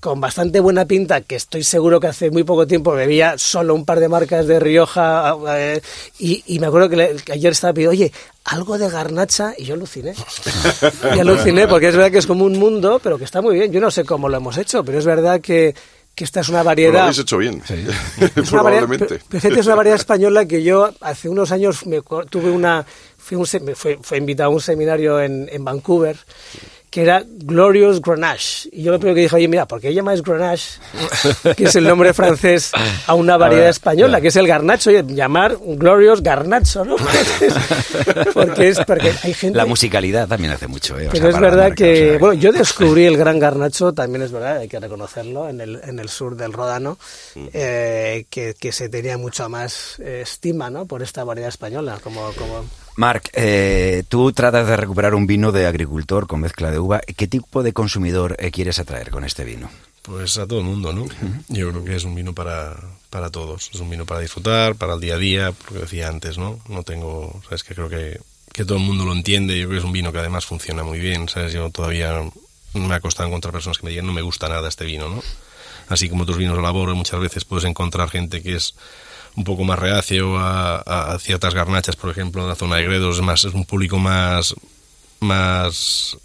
[0.00, 3.84] con bastante buena pinta, que estoy seguro que hace muy poco tiempo bebía solo un
[3.84, 5.80] par de marcas de Rioja, eh,
[6.20, 8.12] y, y me acuerdo que, le- que ayer estaba pidiendo, oye,
[8.44, 10.14] algo de garnacha, y yo aluciné.
[11.16, 13.72] y aluciné, porque es verdad que es como un mundo, pero que está muy bien.
[13.72, 15.74] Yo no sé cómo lo hemos hecho, pero es verdad que,
[16.14, 17.02] que esta es una Pero lo variedad...
[17.02, 17.72] habéis hecho bien, Es
[18.52, 19.06] una variedad- probablemente.
[19.06, 22.86] pero- pero fíjate, es una variedad española que yo hace unos años me tuve una
[23.18, 26.16] fui, un invitado a un seminario en, en Vancouver
[26.90, 28.68] que era Glorious Grenache.
[28.72, 30.80] Y yo lo primero que dije, oye, mira, ¿por qué llamáis Grenache?
[31.56, 32.72] que es el nombre francés
[33.06, 34.90] a una variedad española, que es el garnacho.
[34.90, 36.96] Oye, llamar Glorious Garnacho, ¿no?
[38.34, 39.56] porque es porque hay gente...
[39.56, 41.08] La musicalidad también hace mucho, ¿eh?
[41.08, 44.58] O Pero sea, es verdad que, bueno, yo descubrí el gran garnacho, también es verdad,
[44.58, 46.98] hay que reconocerlo, en el, en el sur del Ródano,
[47.52, 50.86] eh, que, que se tenía mucho más eh, estima, ¿no?
[50.86, 52.32] Por esta variedad española, como...
[52.32, 52.64] como...
[52.98, 57.00] Marc, eh, tú tratas de recuperar un vino de agricultor con mezcla de uva.
[57.16, 59.70] ¿Qué tipo de consumidor eh, quieres atraer con este vino?
[60.02, 61.06] Pues a todo el mundo, ¿no?
[61.46, 62.74] Yo creo que es un vino para,
[63.08, 63.70] para todos.
[63.72, 66.58] Es un vino para disfrutar, para el día a día, porque decía antes, ¿no?
[66.68, 68.18] No tengo, sabes que creo que,
[68.52, 69.56] que todo el mundo lo entiende.
[69.56, 71.52] Yo creo que es un vino que además funciona muy bien, sabes.
[71.52, 72.20] Yo todavía
[72.74, 75.22] me ha costado encontrar personas que me digan no me gusta nada este vino, ¿no?
[75.88, 78.74] Así como otros vinos de labor, muchas veces puedes encontrar gente que es
[79.36, 83.16] un poco más reacio a, a ciertas garnachas, por ejemplo, en la zona de Gredos,
[83.16, 84.54] es más, es un público más,
[85.20, 86.16] más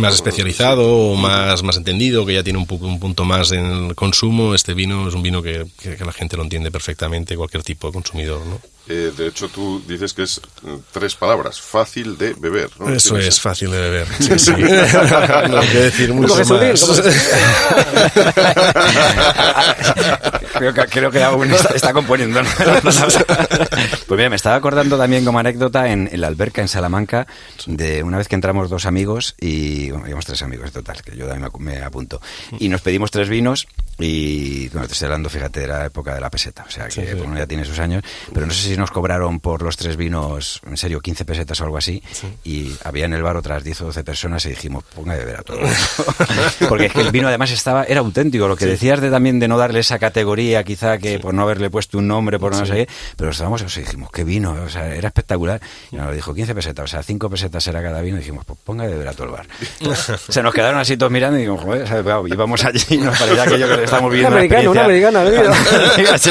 [0.00, 3.88] más especializado o más, más entendido, que ya tiene un, poco, un punto más en
[3.88, 7.36] el consumo, este vino es un vino que, que, que la gente lo entiende perfectamente,
[7.36, 8.44] cualquier tipo de consumidor.
[8.46, 8.60] ¿no?
[8.88, 12.70] Eh, de hecho, tú dices que es eh, tres palabras, fácil de beber.
[12.78, 12.92] ¿no?
[12.92, 14.08] Eso es fácil de beber.
[14.18, 14.50] Sí, sí.
[15.48, 16.48] no hay que decir mucho más.
[20.54, 22.40] creo que, creo que aún está, está componiendo.
[22.82, 27.26] pues mira, me estaba acordando también como anécdota en, en la alberca en Salamanca
[27.66, 31.16] de una vez que entramos dos amigos y bueno, íbamos tres amigos en total, que
[31.16, 32.20] yo también me, apunto.
[32.58, 33.66] Y nos pedimos tres vinos
[33.98, 36.90] y, bueno, te estoy hablando, fíjate, era la época de la peseta, o sea que
[36.90, 37.14] Sí, sí.
[37.14, 38.02] bueno, ya tiene sus años,
[38.32, 41.64] pero no sé si nos cobraron por los tres vinos, en serio, 15 pesetas o
[41.64, 42.02] algo así,
[42.44, 45.40] y había en el bar otras 10 o 12 personas y dijimos, ponga de beber
[45.40, 45.76] a todo el mundo.
[46.68, 49.48] Porque es que el vino además estaba, era auténtico, lo que decías de también de
[49.48, 52.72] no darle esa categoría, quizá que por no haberle puesto un nombre, por no sé
[52.74, 55.60] qué, pero estábamos, o sea, dijimos, qué vino, o sea, era espectacular.
[55.90, 58.58] Y nos dijo 15 pesetas, o sea, 5 pesetas era cada vino, y dijimos, pues
[58.64, 59.46] ponga de beber a todo el bar.
[60.28, 62.06] se nos quedaron así todos mirando y dijimos, joder, ¿sabes?
[62.30, 64.30] Íbamos allí y nos parecía aquello que estamos viendo.
[64.30, 65.54] Un americano, un americano, ¿no?
[66.18, 66.30] Sí,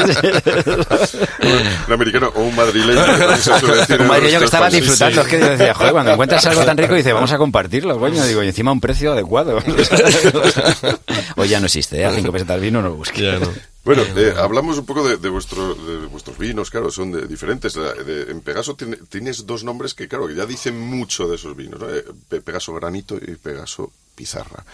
[1.86, 3.00] Un americano o un madrileño.
[3.86, 6.94] que Un madrileño estaba disfrutando, es que yo decía, joder, cuando encuentras algo tan rico,
[6.94, 9.58] dice, vamos a compartirlo, coño, digo, y encima a un precio adecuado.
[11.36, 12.04] Hoy ya no existe, ¿eh?
[12.04, 13.20] a 5 pesetas el vino no lo busques.
[13.22, 13.48] Ya, no.
[13.82, 17.74] Bueno, eh, hablamos un poco de, de, vuestro, de vuestros vinos, claro, son de, diferentes.
[17.74, 21.56] De- en Pegaso tiene- tienes dos nombres que, claro, que ya dicen mucho de esos
[21.56, 21.88] vinos, ¿no?
[21.88, 24.64] Eh, Pe- Pegaso Granito y Pegaso Pizarra.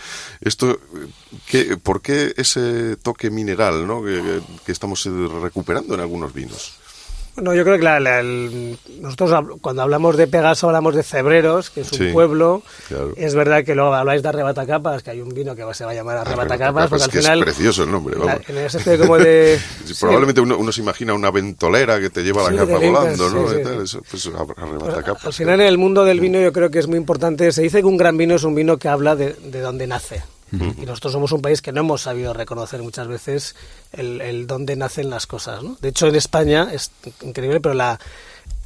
[0.40, 0.80] Esto,
[1.48, 4.02] ¿qué, ¿por qué ese toque mineral, ¿no?
[4.02, 5.08] que, que- que estamos
[5.40, 6.72] recuperando en algunos vinos?
[7.36, 11.68] No, yo creo que la- la- el- nosotros cuando hablamos de Pegaso hablamos de Cebreros,
[11.70, 12.62] que es un Sí, pueblo.
[12.88, 13.12] claro.
[13.16, 15.94] Es verdad que luego habláis de Arrebatacapas, que hay un vino que se va a
[15.94, 17.38] llamar Arrebatacapas, porque al que final...
[17.40, 18.48] es precioso el nombre, la- vamos.
[18.48, 19.58] en ese especie como de...
[19.84, 23.52] Sí, Probablemente uno, uno se imagina una ventolera que te lleva la capa volando, ¿no?
[23.58, 26.78] Y tal, eso, pues, arrebatacapas, Al final en el mundo del vino yo creo que
[26.78, 29.34] es muy importante, se dice que un gran vino es un vino que habla de,
[29.34, 30.22] de dónde nace.
[30.52, 33.56] Y nosotros somos un país que no hemos sabido reconocer muchas veces
[33.92, 35.62] el, el dónde nacen las cosas.
[35.62, 35.76] ¿no?
[35.80, 36.92] De hecho, en España es
[37.22, 37.98] increíble, pero la,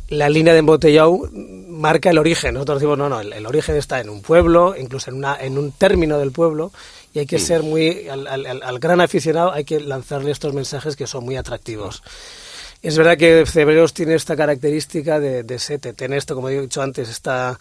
[0.09, 2.53] la línea de embotellado marca el origen.
[2.55, 5.57] Nosotros decimos, no, no, el, el origen está en un pueblo, incluso en, una, en
[5.57, 6.71] un término del pueblo,
[7.15, 10.53] y hay que ser muy, al, al- al- al gran aficionado hay que lanzarle estos
[10.53, 12.03] mensajes que son muy atractivos.
[12.83, 16.81] Es verdad que Cebreros tiene esta característica de, de sete, tiene esto, como he dicho
[16.81, 17.59] antes, esta,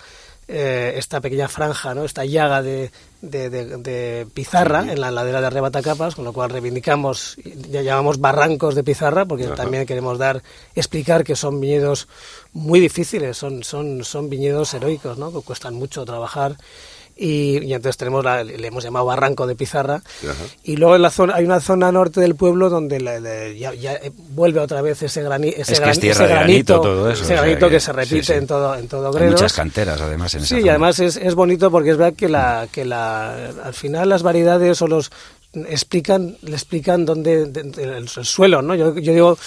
[0.52, 2.04] eh, esta pequeña franja, ¿no?
[2.04, 2.90] esta llaga de,
[3.22, 7.38] de- de- de pizarra en la ladera de Arrebatacapas, con lo cual reivindicamos,
[7.70, 9.54] ya llamamos barrancos de pizarra, porque Ajá.
[9.56, 10.42] también queremos dar,
[10.74, 12.08] explicar que son viñedos
[12.52, 15.32] muy difíciles, son, son, son viñedos heroicos, ¿no?
[15.32, 16.56] que cuestan mucho trabajar.
[17.22, 20.34] Y, y entonces tenemos la- le hemos llamado barranco de pizarra Ajá.
[20.64, 23.74] y luego en la zona hay una zona norte del pueblo donde le- le- ya,
[23.74, 27.24] ya, eh, vuelve otra vez ese, grani, ese, Es que es ese granito todo eso,
[27.24, 28.32] ese o sea granito que, que- se repite sí.
[28.34, 31.36] en todo en todo Hay muchas canteras además en esa Sí, y además es, es
[31.36, 35.12] bonito porque es verdad que la que la al final las variedades o los
[35.54, 38.76] explican le explican dónde de- de- el, el suelo, ¿no?
[38.76, 39.38] Yo, yo digo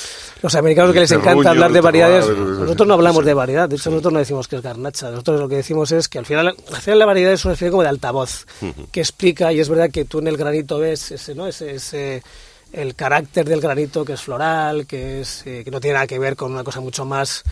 [0.42, 3.26] los americanos que les encanta hablar de variedades, nosotros no hablamos sí.
[3.26, 6.08] de variedad, de hecho nosotros no decimos que es garnacha, nosotros lo que decimos es
[6.08, 8.46] que al final al final la variedad es una especie como de altavoz
[8.90, 11.46] que explica y es verdad que tú en el granito ves ese, ¿no?
[11.46, 12.22] Ese, ese
[12.72, 16.18] el carácter del granito que es floral, que es eh, que no tiene nada que
[16.18, 17.42] ver con una cosa mucho más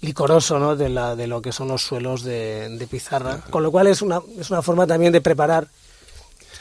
[0.00, 0.74] licoroso ¿no?
[0.74, 3.38] de, la, de lo que son los suelos de, de pizarra.
[3.50, 5.68] Con lo cual es una, es una forma también de preparar.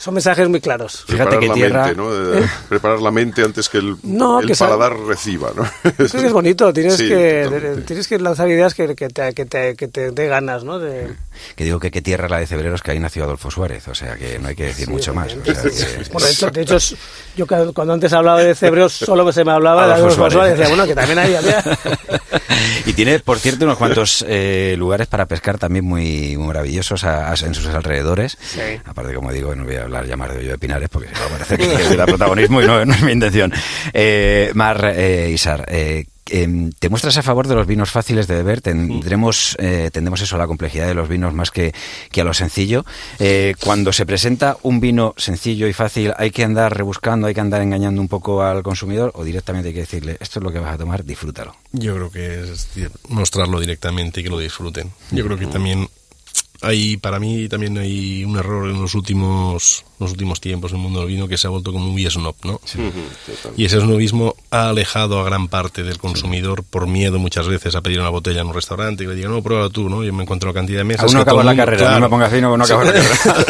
[0.01, 1.03] Son mensajes muy claros.
[1.07, 2.11] Fíjate preparar que la tierra- mente, ¿no?
[2.11, 5.63] De- Preparar la mente antes que el, No, el que sea- paladar reciba, ¿no?
[6.03, 7.81] Eso sí es bonito, tienes, Sí, que, totalmente.
[7.83, 10.79] tienes que lanzar ideas que, que te, que te, que te dé ganas, ¿no?
[10.79, 11.13] De,
[11.55, 14.15] Que digo que qué tierra la de Cebreros que ahí nació Adolfo Suárez, o sea
[14.15, 15.27] que no hay que decir mucho más.
[15.35, 16.95] o sea, que- Bueno, de hecho, de hecho, es-
[17.37, 20.33] yo cuando antes hablaba de Cebreos solo se me hablaba de Adolfo Adolfo Suárez.
[20.33, 20.57] Suárez.
[20.57, 21.35] Decía, bueno, que también hay...
[21.35, 21.63] había-
[22.85, 27.29] y tiene, por cierto, unos cuantos eh, lugares para pescar también muy, muy maravillosos a-
[27.31, 28.37] a- en sus alrededores.
[28.41, 28.59] Sí.
[28.85, 31.27] Aparte, como digo, no voy a hablar llamar de Hoyo de Pinares porque si no
[31.29, 33.51] parece que, que da protagonismo y no, no es mi intención.
[33.93, 38.35] Eh, Mar eh, Isar, eh, em, te muestras a favor de los vinos fáciles de
[38.35, 38.61] beber.
[38.61, 41.73] Tendremos, eh, tendremos eso a la complejidad de los vinos más que,
[42.11, 42.85] que a lo sencillo.
[43.19, 47.41] Eh, cuando se presenta un vino sencillo y fácil, hay que andar rebuscando, hay que
[47.41, 50.59] andar engañando un poco al consumidor o directamente hay que decirle, esto es lo que
[50.59, 51.55] vas a tomar, disfrútalo.
[51.73, 52.67] Yo creo que es
[53.09, 54.91] mostrarlo directamente y que lo disfruten.
[55.11, 55.87] Yo creo que también
[56.61, 60.83] hay para mí también hay un error en los últimos los últimos tiempos en el
[60.83, 62.59] mundo del vino que se ha vuelto como muy snob, ¿no?
[63.55, 67.81] Y ese snobismo ha alejado a gran parte del consumidor por miedo muchas veces a
[67.81, 70.03] pedir una botella en un restaurante y le digan, no, pruébalo tú, ¿no?
[70.03, 71.03] Yo me encuentro la cantidad de mesas.
[71.03, 71.99] Aún no el la mundo- carrera, claro.
[71.99, 73.45] no me pongas fino, no acabas la carrera.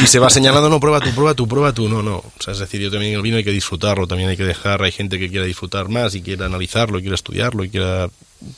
[0.02, 1.88] y se va señalando, no, prueba tú, prueba tú, prueba tú.
[1.88, 2.16] No, no.
[2.16, 4.82] O sea, es decir, yo también el vino hay que disfrutarlo, también hay que dejar,
[4.82, 8.08] hay gente que quiera disfrutar más y quiera analizarlo, y quiera estudiarlo y quiera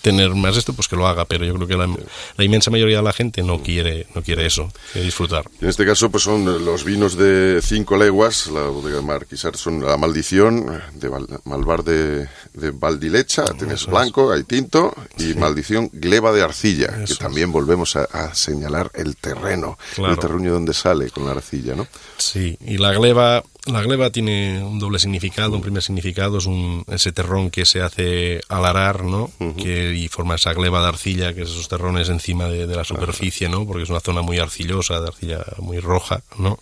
[0.02, 1.88] tener más esto, pues que lo haga, pero yo creo que la,
[2.36, 5.44] la inmensa mayoría de la gente no quiere, no quiere eso, quiere disfrutar.
[5.60, 9.84] En este caso, pues son los vinos de cinco leguas, la bodega de Marquisar, son
[9.84, 16.32] la maldición de Val- Malvar de, de Valdilecha, tienes blanco, hay tinto, y maldición gleba
[16.32, 20.12] de arcilla, que también volvemos a, a señalar el terreno, Claro.
[20.14, 21.86] el terruño donde sale con la arcilla, ¿no?
[22.18, 25.54] Sí, y la gleba, la gleba tiene un doble significado.
[25.54, 29.30] Un primer significado es un, ese terrón que se hace al arar, ¿no?
[29.56, 32.84] que, y forma esa gleba de arcilla, que es esos terrones encima de, de la
[32.84, 33.66] superficie, ¿no?
[33.66, 36.58] Porque es una zona muy arcillosa, de arcilla muy roja, ¿no?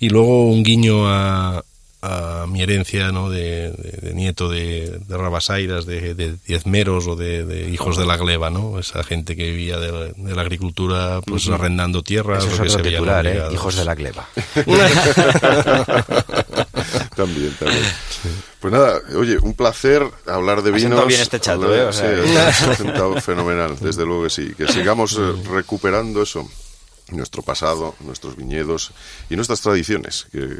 [0.00, 1.64] Y luego un guiño a,
[2.00, 3.28] a mi herencia, ¿no?
[3.28, 8.06] De, de- de nieto de, de rabasairas, de, de diezmeros o de, de hijos de
[8.06, 8.78] la gleba, ¿no?
[8.78, 12.44] Esa gente que vivía de la, de la agricultura, pues arrendando tierras.
[12.44, 13.42] Eso es que otro se veían titular, ¿eh?
[13.52, 14.28] Hijos de la gleba.
[17.16, 17.84] también, también.
[18.60, 21.06] Pues nada, oye, un placer hablar de vinos.
[21.06, 21.84] bien este chato, Hablar- ¿eh?
[21.86, 22.36] O sea, sí,
[22.70, 24.52] ha sentado fenomenal, desde luego que sí.
[24.56, 26.48] Que sigamos eh, recuperando eso,
[27.10, 28.92] nuestro pasado, nuestros viñedos
[29.30, 30.58] y nuestras tradiciones, que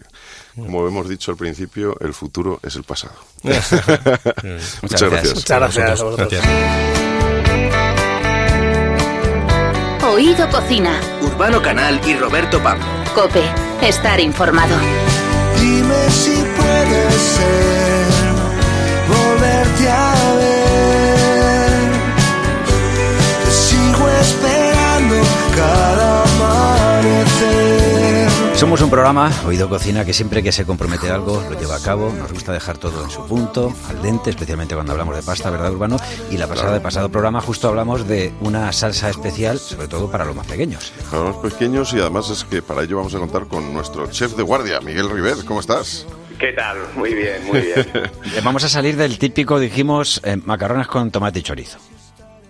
[0.58, 3.14] como hemos dicho al principio, el futuro es el pasado.
[3.42, 3.72] Muchas
[4.82, 5.10] Muchas gracias.
[5.10, 5.34] gracias.
[5.34, 6.42] Muchas gracias a vosotros.
[10.12, 10.98] Oído Cocina.
[11.22, 12.84] Urbano Canal y Roberto Pablo.
[13.14, 13.42] Cope.
[13.82, 14.74] Estar informado.
[15.60, 17.97] Dime si puede ser
[28.58, 31.80] Somos un programa, Oído Cocina, que siempre que se compromete a algo lo lleva a
[31.80, 32.12] cabo.
[32.12, 35.70] Nos gusta dejar todo en su punto, al dente, especialmente cuando hablamos de pasta, ¿verdad,
[35.70, 35.96] Urbano?
[36.32, 40.24] Y la pasada, del pasado programa justo hablamos de una salsa especial, sobre todo para
[40.24, 40.92] los más pequeños.
[41.08, 44.32] Para los pequeños y además es que para ello vamos a contar con nuestro chef
[44.32, 45.36] de guardia, Miguel River.
[45.46, 46.04] ¿Cómo estás?
[46.40, 46.78] ¿Qué tal?
[46.96, 47.86] Muy bien, muy bien.
[47.94, 51.78] Eh, Vamos a salir del típico, dijimos, eh, macarrones con tomate y chorizo.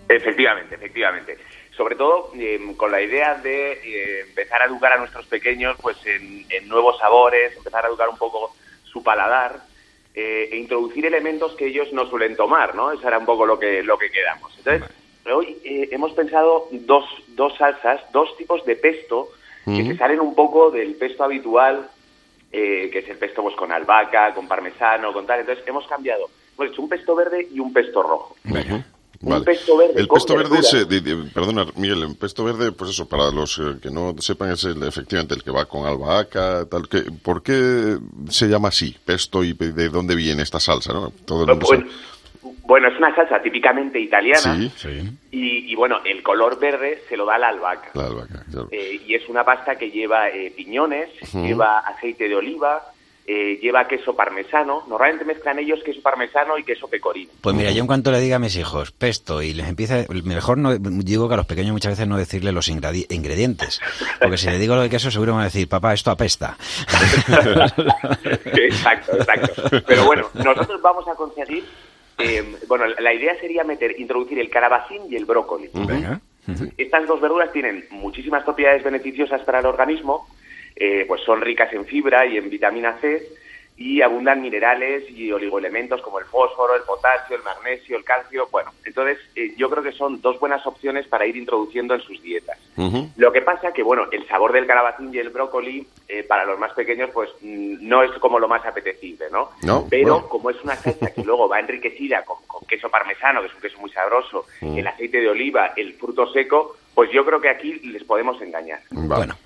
[0.09, 1.37] Efectivamente, efectivamente.
[1.79, 5.97] Sobre todo eh, con la idea de eh, empezar a educar a nuestros pequeños pues
[6.05, 9.61] en, en nuevos sabores, empezar a educar un poco su paladar
[10.21, 12.91] eh, e introducir elementos que ellos no suelen tomar, ¿no?
[12.91, 14.53] Eso era un poco lo que, lo que quedamos.
[14.59, 14.91] Entonces,
[15.33, 19.29] hoy eh, hemos pensado dos, dos salsas, dos tipos de pesto
[19.65, 21.89] que se salen un poco del pesto habitual,
[22.51, 25.41] eh, que es el pesto pues con albahaca, con parmesano, con tal.
[25.41, 26.29] Entonces, hemos cambiado.
[26.57, 28.35] Hemos hecho un pesto verde y un pesto rojo.
[29.21, 30.87] Un pesto verde El pesto verde es, eh,
[31.35, 34.81] perdona Miguel, el pesto verde, pues eso, para los eh, que no sepan, es el,
[34.85, 37.99] efectivamente el que va con albahaca, tal, que, ¿por qué
[38.31, 41.11] se llama así, pesto y de dónde viene esta salsa, no?
[41.25, 42.55] Todo el mundo Bueno, sabe.
[42.63, 45.03] bueno, es una salsa típicamente italiana Sí,
[45.33, 47.91] y, y, bueno, el color verde se lo da la albahaca.
[47.95, 48.69] la albahaca, claro.
[48.71, 52.83] Eh, y es una pasta que lleva eh, piñones, lleva aceite de oliva,
[53.31, 54.85] eh, lleva queso parmesano.
[54.89, 57.31] Normalmente mezclan ellos queso parmesano y queso pecorino.
[57.43, 60.57] Pues mira, yo en cuanto le diga a mis hijos pesto y les empieza, mejor
[60.57, 63.81] no digo que a los pequeños muchas veces no decirle los ingredi- ingredientes,
[64.19, 66.57] porque si le digo lo de queso seguro van a decir, papá, esto apesta.
[68.55, 69.63] exacto, exacto.
[69.87, 71.65] Pero bueno, nosotros vamos a conseguir,
[72.19, 75.69] eh, bueno, la idea sería meter, introducir el calabacín y el brócoli.
[76.79, 80.27] Estas dos verduras tienen muchísimas propiedades beneficiosas para el organismo,
[80.81, 83.27] eh, pues son ricas en fibra y en vitamina C
[83.81, 88.49] y abundan minerales y oligoelementos como el fósforo, el potasio, el magnesio, el calcio.
[88.51, 92.21] Bueno, entonces eh, yo creo que son dos buenas opciones para ir introduciendo en sus
[92.21, 92.59] dietas.
[93.17, 96.59] Lo que pasa que, bueno, el sabor del calabacín y el brócoli eh, para los
[96.59, 99.51] más pequeños pues mm, no es como lo más apetecible, ¿no?
[99.63, 100.29] No, Pero bueno.
[100.29, 103.61] como es una salsa que luego va enriquecida con, con queso parmesano, que es un
[103.61, 104.79] queso muy sabroso, Mm.
[104.79, 108.81] el aceite de oliva, el fruto seco, pues yo creo que aquí les podemos engañar.
[108.91, 109.37] Bueno,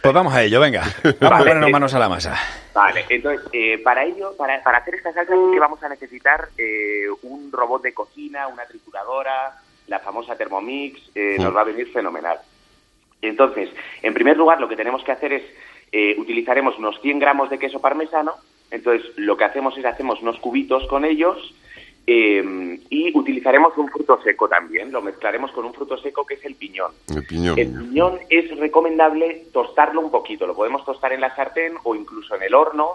[0.00, 0.80] pues vamos a ello, venga.
[1.02, 1.44] Vamos a Vale.
[1.44, 2.34] ponernos manos a la masa.
[2.72, 6.48] Vale, entonces, eh, para ello, para, para hacer esta salsa, sí que vamos a necesitar
[6.56, 11.92] eh, un robot de cocina, una trituradora, la famosa Thermomix, eh, nos va a venir
[11.92, 12.38] fenomenal.
[13.20, 13.68] Entonces,
[14.02, 15.42] en primer lugar, lo que tenemos que hacer es,
[15.92, 18.36] eh, utilizaremos unos 100 gramos de queso parmesano,
[18.70, 21.54] entonces lo que hacemos es, hacemos unos cubitos con ellos
[22.06, 26.44] eh, y utilizaremos un fruto seco también, lo mezclaremos con un fruto seco que es
[26.44, 26.92] el piñón.
[27.14, 27.58] El piñón.
[27.58, 30.46] El piñón es recomendable tostarlo un poquito.
[30.46, 32.92] Lo podemos tostar en la sartén o incluso en el horno,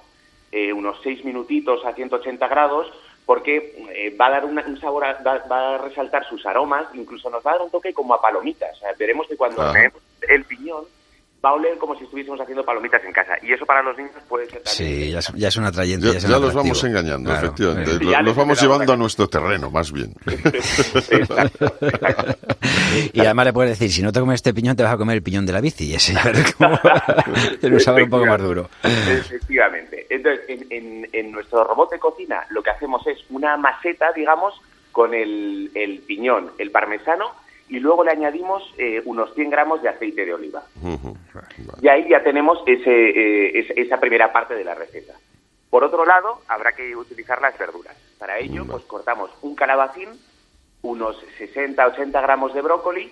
[0.51, 2.87] eh, unos 6 minutitos a 180 grados,
[3.25, 6.85] porque eh, va a dar una- un sabor, a- va, va a resaltar sus aromas,
[6.93, 8.75] incluso nos va a dar un toque como a palomitas.
[8.77, 10.85] O sea, veremos que cuando horneemos el piñón
[11.43, 13.33] va a oler como si estuviésemos haciendo palomitas en casa.
[13.41, 14.75] Y eso para los niños puede ser también...
[15.05, 16.05] Sí, ya es, ya es un atrayente.
[16.07, 17.47] Ya, Ya, es ya un los vamos engañando, Claro.
[17.47, 17.91] efectivamente.
[17.97, 20.13] Sí, los vamos llevando a nuestro terreno, más bien.
[23.13, 25.17] Y además le puedes decir, si no te comes este piñón, te vas a comer
[25.17, 25.85] el piñón de la bici.
[25.91, 26.23] Y ese ya
[27.59, 28.69] tiene un sabor un poco más duro.
[28.83, 30.05] Efectivamente.
[30.09, 34.53] Entonces, en, en- en nuestro robot de cocina lo que hacemos es una maceta, digamos,
[34.91, 37.31] con el, el piñón, el parmesano,
[37.71, 40.61] y luego le añadimos eh, unos 100 gramos de aceite de oliva.
[41.81, 45.13] Y ahí ya tenemos ese, eh, es- esa primera parte de la receta.
[45.69, 47.95] Por otro lado, habrá que utilizar las verduras.
[48.19, 50.09] Para ello, pues cortamos un calabacín,
[50.81, 53.09] unos 60-80 gramos de brócoli,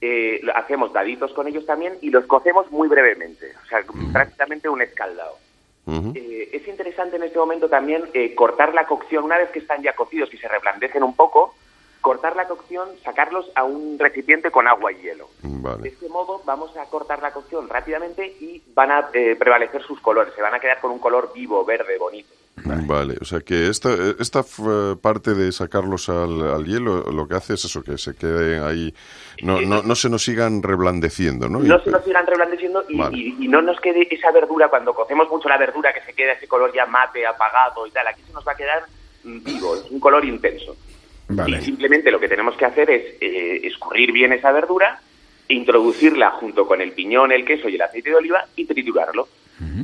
[0.00, 3.82] eh, hacemos daditos con ellos también y los cocemos muy brevemente, o sea,
[4.12, 5.36] prácticamente un escaldado.
[6.14, 8.02] Eh, es interesante en este momento también
[8.36, 11.54] cortar la cocción, una vez que están ya cocidos y se reblandecen un poco,
[12.06, 15.28] cortar la cocción, sacarlos a un recipiente con agua y hielo.
[15.82, 20.00] De este modo vamos a cortar la cocción rápidamente y van a eh, prevalecer sus
[20.00, 22.28] colores, se van a quedar con un color vivo, verde, bonito.
[22.64, 23.90] Vale, o sea que esta,
[24.20, 28.14] esta f- parte de sacarlos al, al hielo lo que hace es eso, que se
[28.14, 28.94] queden ahí,
[29.42, 31.58] no, no, no se nos sigan reblandeciendo, ¿no?
[31.58, 33.16] No se nos sigan reblandeciendo y, Vale.
[33.16, 36.32] y- y no nos quede esa verdura, cuando cocemos mucho la verdura, que se queda
[36.34, 38.84] ese color ya mate, apagado y tal, aquí se nos va a quedar
[39.24, 40.76] mm, vivo, es un color intenso.
[41.28, 41.58] Vale.
[41.58, 45.00] Y simplemente lo que tenemos que hacer es eh, escurrir bien esa verdura,
[45.48, 49.28] introducirla junto con el piñón, el queso y el aceite de oliva y triturarlo.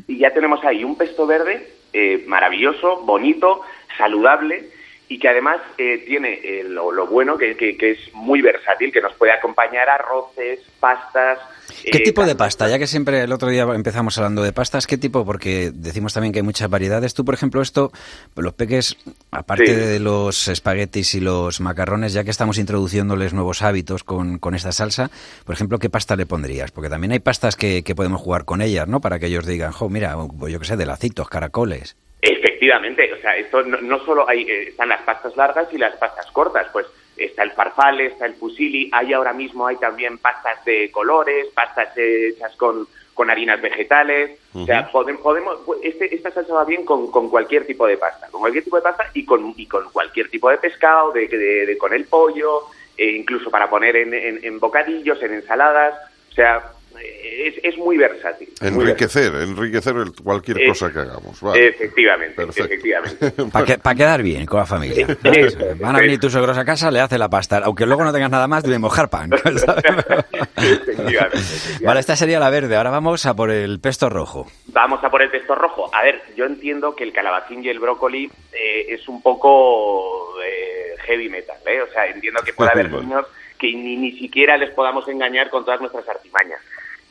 [0.06, 3.62] Y ya tenemos ahí un pesto verde eh, maravilloso, bonito,
[3.96, 4.68] saludable
[5.14, 8.90] y que además eh, tiene eh, lo, lo bueno que, que- que es muy versátil,
[8.92, 11.38] que nos puede acompañar a arroces, pastas.
[11.84, 12.68] ¿Qué eh, tipo de pasta?
[12.68, 15.24] Ya que siempre el otro día empezamos hablando de pastas, ¿qué tipo?
[15.24, 17.14] Porque decimos también que hay muchas variedades.
[17.14, 17.92] Tú, por ejemplo, esto,
[18.36, 18.96] los peques,
[19.30, 19.72] aparte Sí.
[19.74, 24.72] de los espaguetis y los macarrones, ya que estamos introduciéndoles nuevos hábitos con, con esta
[24.72, 25.10] salsa,
[25.44, 26.70] por ejemplo, ¿qué pasta le pondrías?
[26.72, 29.00] Porque también hay pastas que, que podemos jugar con ellas, ¿no?
[29.00, 31.96] Para que ellos digan, jo, mira, pues yo qué sé, de lacitos, caracoles.
[32.22, 35.96] Efectivamente, o sea, esto no, no solo hay, eh, están las pastas largas y las
[35.96, 40.64] pastas cortas, pues está el farfalle, está el fusilli, hay ahora mismo hay también pastas
[40.64, 46.54] de colores, pastas hechas con, con harinas vegetales, o sea, podem- podemos, este, esta salsa
[46.54, 49.52] va bien con, con cualquier tipo de pasta, con cualquier tipo de pasta y con,
[49.56, 52.62] y con cualquier tipo de pescado, de, de- de- con el pollo,
[52.96, 55.94] e incluso para poner en, en- en bocadillos, en ensaladas,
[56.30, 56.70] o sea,
[57.00, 58.48] es, es muy versátil.
[58.70, 61.40] muy Enriquecer, enriquecer el- cualquier cosa que hagamos.
[61.40, 61.68] Vale.
[61.68, 62.64] Efectivamente, Perfecto.
[62.64, 63.32] efectivamente.
[63.82, 65.06] Para quedar bien con la familia.
[65.22, 65.78] ¿sabes?
[65.80, 67.58] Van a venir tus suegros a casa, le hace la pasta.
[67.64, 69.30] Aunque luego no tengas nada más, debe mojar pan.
[69.42, 69.64] ¿sabes?
[70.56, 71.84] Efectivamente, efectivamente.
[71.84, 72.76] Vale, esta sería la verde.
[72.76, 74.46] Ahora vamos a por el pesto rojo.
[74.66, 75.90] Vamos a por el pesto rojo.
[75.94, 80.94] A ver, yo entiendo que el calabacín y el brócoli eh, es un poco eh,
[81.06, 81.82] heavy metal, ¿eh?
[81.82, 83.26] O sea, entiendo que puede haber niños
[83.58, 86.60] que ni, ni siquiera les podamos engañar con todas nuestras artimañas.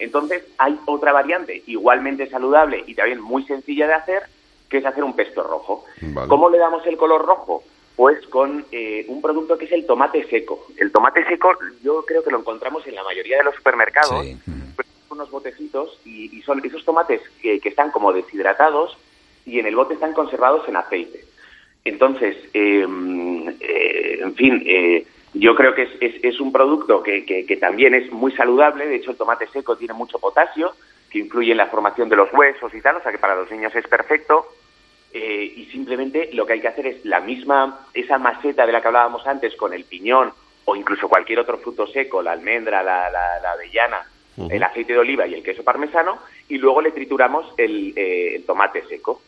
[0.02, 4.24] Entonces, hay otra variante igualmente saludable y también muy sencilla de hacer,
[4.70, 5.86] que es hacer un pesto rojo.
[6.02, 6.28] Vale.
[6.28, 7.64] ¿Cómo le damos el color rojo?
[7.96, 10.66] Pues con eh, un producto que es el tomate seco.
[10.78, 11.52] El tomate seco
[11.84, 14.38] yo creo que lo encontramos en la mayoría de los supermercados Sí.
[14.76, 18.98] pues, unos botecitos y, y son esos tomates que, que están como deshidratados
[19.46, 21.26] y en el bote están conservados en aceite.
[21.84, 22.86] Entonces, eh,
[23.60, 27.58] eh, en fin, eh, yo creo que es, es- es un producto que, que- que
[27.58, 28.88] también es muy saludable.
[28.88, 30.74] De hecho, el tomate seco tiene mucho potasio,
[31.10, 33.50] que influye en la formación de los huesos y tal, o sea que para los
[33.52, 34.46] niños es perfecto.
[35.14, 38.82] Eh, y simplemente lo que hay que hacer es la misma, esa maceta de la
[38.82, 40.32] que hablábamos antes con el piñón
[40.64, 44.06] o incluso cualquier otro fruto seco, la almendra, la, la- la avellana,
[44.50, 48.46] el aceite de oliva y el queso parmesano, y luego le trituramos el, eh, el
[48.46, 49.22] tomate seco.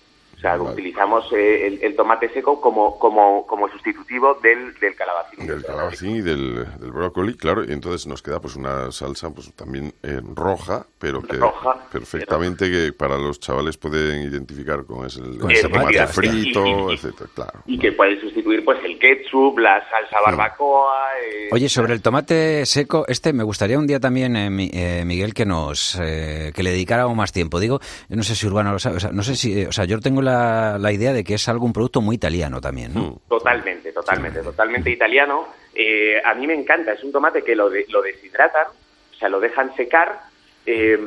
[0.43, 0.73] Sea, Vale.
[0.73, 5.47] utilizamos eh, el, el tomate seco como, como, como sustitutivo del, del calabacín.
[5.47, 9.53] Del calabacín y del, del brócoli, claro, y entonces nos queda pues una salsa pues
[9.53, 15.15] también eh, roja, pero que Roja, perfectamente que para los chavales pueden identificar con es
[15.15, 17.59] el, Con el ese tomate frito, Y- y- etcétera, claro.
[17.65, 21.09] Y que puede sustituir pues el ketchup, la salsa barbacoa.
[21.21, 25.03] eh, Oye, sobre el tomate seco, este me gustaría un día también, eh, Mi- eh,
[25.05, 27.59] Miguel, que nos eh, que le dedicáramos más tiempo.
[27.59, 29.83] Digo, yo no sé si Urbano lo sabe, o sea, no sé si, o sea,
[29.83, 33.01] yo tengo la, la idea de que es algún producto muy italiano también, ¿no?
[33.01, 33.15] Mm.
[33.27, 35.47] Totalmente, totalmente, totalmente italiano.
[35.75, 39.27] Eh, a mí me encanta, es un tomate que lo, de- lo deshidratan, o sea,
[39.27, 40.17] lo dejan secar
[40.65, 40.97] eh,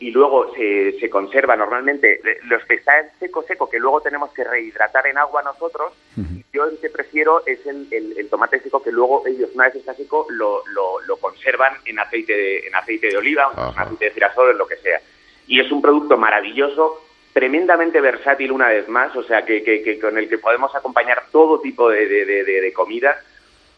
[0.00, 2.14] y luego se, se conserva normalmente.
[2.24, 5.92] eh, Los que están seco, seco, que luego tenemos que rehidratar en agua nosotros,
[6.52, 9.76] yo el que prefiero es el, el- el tomate seco que luego ellos, una vez
[9.76, 14.04] está seco, lo, lo- lo conservan en aceite de, en aceite de oliva, en aceite
[14.06, 15.00] de girasol, en lo que sea.
[15.46, 17.02] Y es un producto maravilloso
[17.32, 21.24] tremendamente versátil una vez más, o sea, que, que- que con el que podemos acompañar
[21.32, 23.18] todo tipo de, de- de- de- de comida.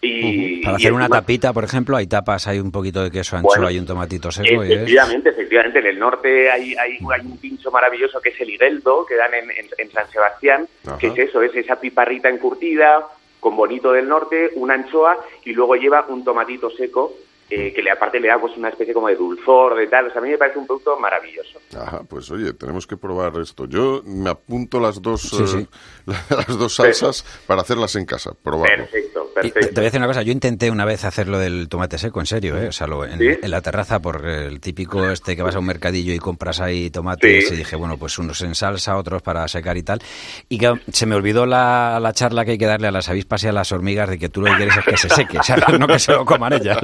[0.07, 3.11] Y, Para y hacer una encima- tapita, por ejemplo, hay tapas, hay un poquito de
[3.11, 4.65] queso anchoa Bueno, y un tomatito seco.
[4.65, 5.79] y es- Efectivamente, efectivamente.
[5.79, 9.33] En el norte hay, hay, hay un pincho maravilloso que es el Higueldo, que dan
[9.35, 10.99] en, en- en San Sebastián, Ajá.
[10.99, 13.07] que es eso, es esa piparrita encurtida
[13.41, 17.15] con bonito del norte, una anchoa y luego lleva un tomatito seco
[17.55, 20.07] eh, que le aparte le da pues una especie como de dulzor, de tal.
[20.09, 21.59] O sea, a mí me parece un producto maravilloso.
[21.79, 23.67] Ajá, pues oye, tenemos que probar esto.
[23.67, 25.67] Yo me apunto las dos, Sí, eh,
[26.31, 28.85] las dos salsas para hacerlas en casa, probarlo.
[28.87, 31.69] Perfecto, Y te, voy a decir una cosa, yo intenté una vez hacer lo del
[31.69, 32.69] tomate seco, en serio, ¿eh?
[32.69, 33.29] O sea, lo- en, ¿Sí?
[33.43, 36.91] en la terraza, por el típico este que vas a un mercadillo y compras ahí
[36.91, 37.55] tomates Sí.
[37.55, 40.01] y dije, bueno, pues unos en salsa, otros para secar y tal.
[40.49, 43.43] Y que se me olvidó la, la charla que hay que darle a las avispas
[43.45, 45.65] y a las hormigas de que tú lo que quieres es que se seque, ¿sabes?
[45.79, 46.79] No que se lo coman ellas.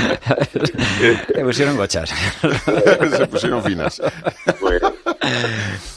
[1.34, 2.10] Me pusieron gochas.
[3.16, 4.00] Se pusieron finas.
[4.60, 4.92] Bueno,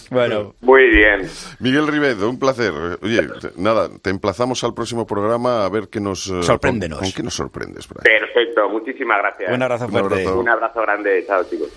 [0.10, 1.28] Bueno, muy bien.
[1.60, 2.72] Miguel Rivedo, un placer.
[3.02, 3.28] Oye,
[3.58, 6.28] nada, te emplazamos al próximo programa a ver qué nos...
[6.28, 7.00] eh, Sorpréndenos.
[7.00, 8.04] ¿Con, con qué nos sorprendes, Brian?
[8.22, 9.52] Perfecto, muchísimas gracias.
[9.54, 10.14] un abrazo Un fuerte.
[10.22, 10.40] abrazo.
[10.40, 11.24] Un abrazo grande.
[11.28, 11.70] Chao, chicos.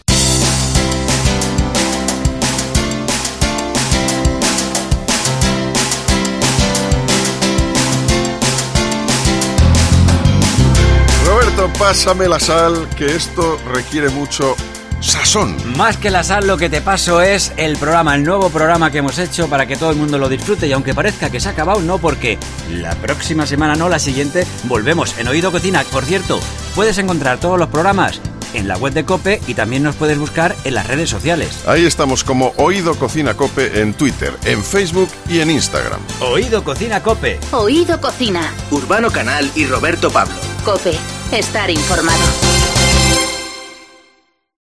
[11.27, 14.55] Roberto, pásame la sal, que esto requiere mucho
[15.01, 15.57] sazón.
[15.77, 18.99] Más que la sal, lo que te paso es el programa, el nuevo programa que
[18.99, 20.69] hemos hecho para que todo el mundo lo disfrute.
[20.69, 22.39] Y aunque parezca que se ha acabado, no, porque
[22.71, 25.85] la próxima semana, no la siguiente, volvemos en Oído Cocina.
[25.91, 26.39] Por cierto,
[26.77, 28.21] puedes encontrar todos los programas
[28.55, 31.63] en la web de Cope y también nos puedes buscar en las redes sociales.
[31.67, 36.01] Ahí estamos como Oído Cocina Cope en Twitter, en Facebook y en Instagram.
[36.21, 37.39] Oído Cocina Cope.
[37.53, 38.53] Oído Cocina.
[38.71, 40.35] Urbano Canal y Roberto Pablo.
[40.65, 40.97] Cope.
[41.33, 42.76] Estar informado.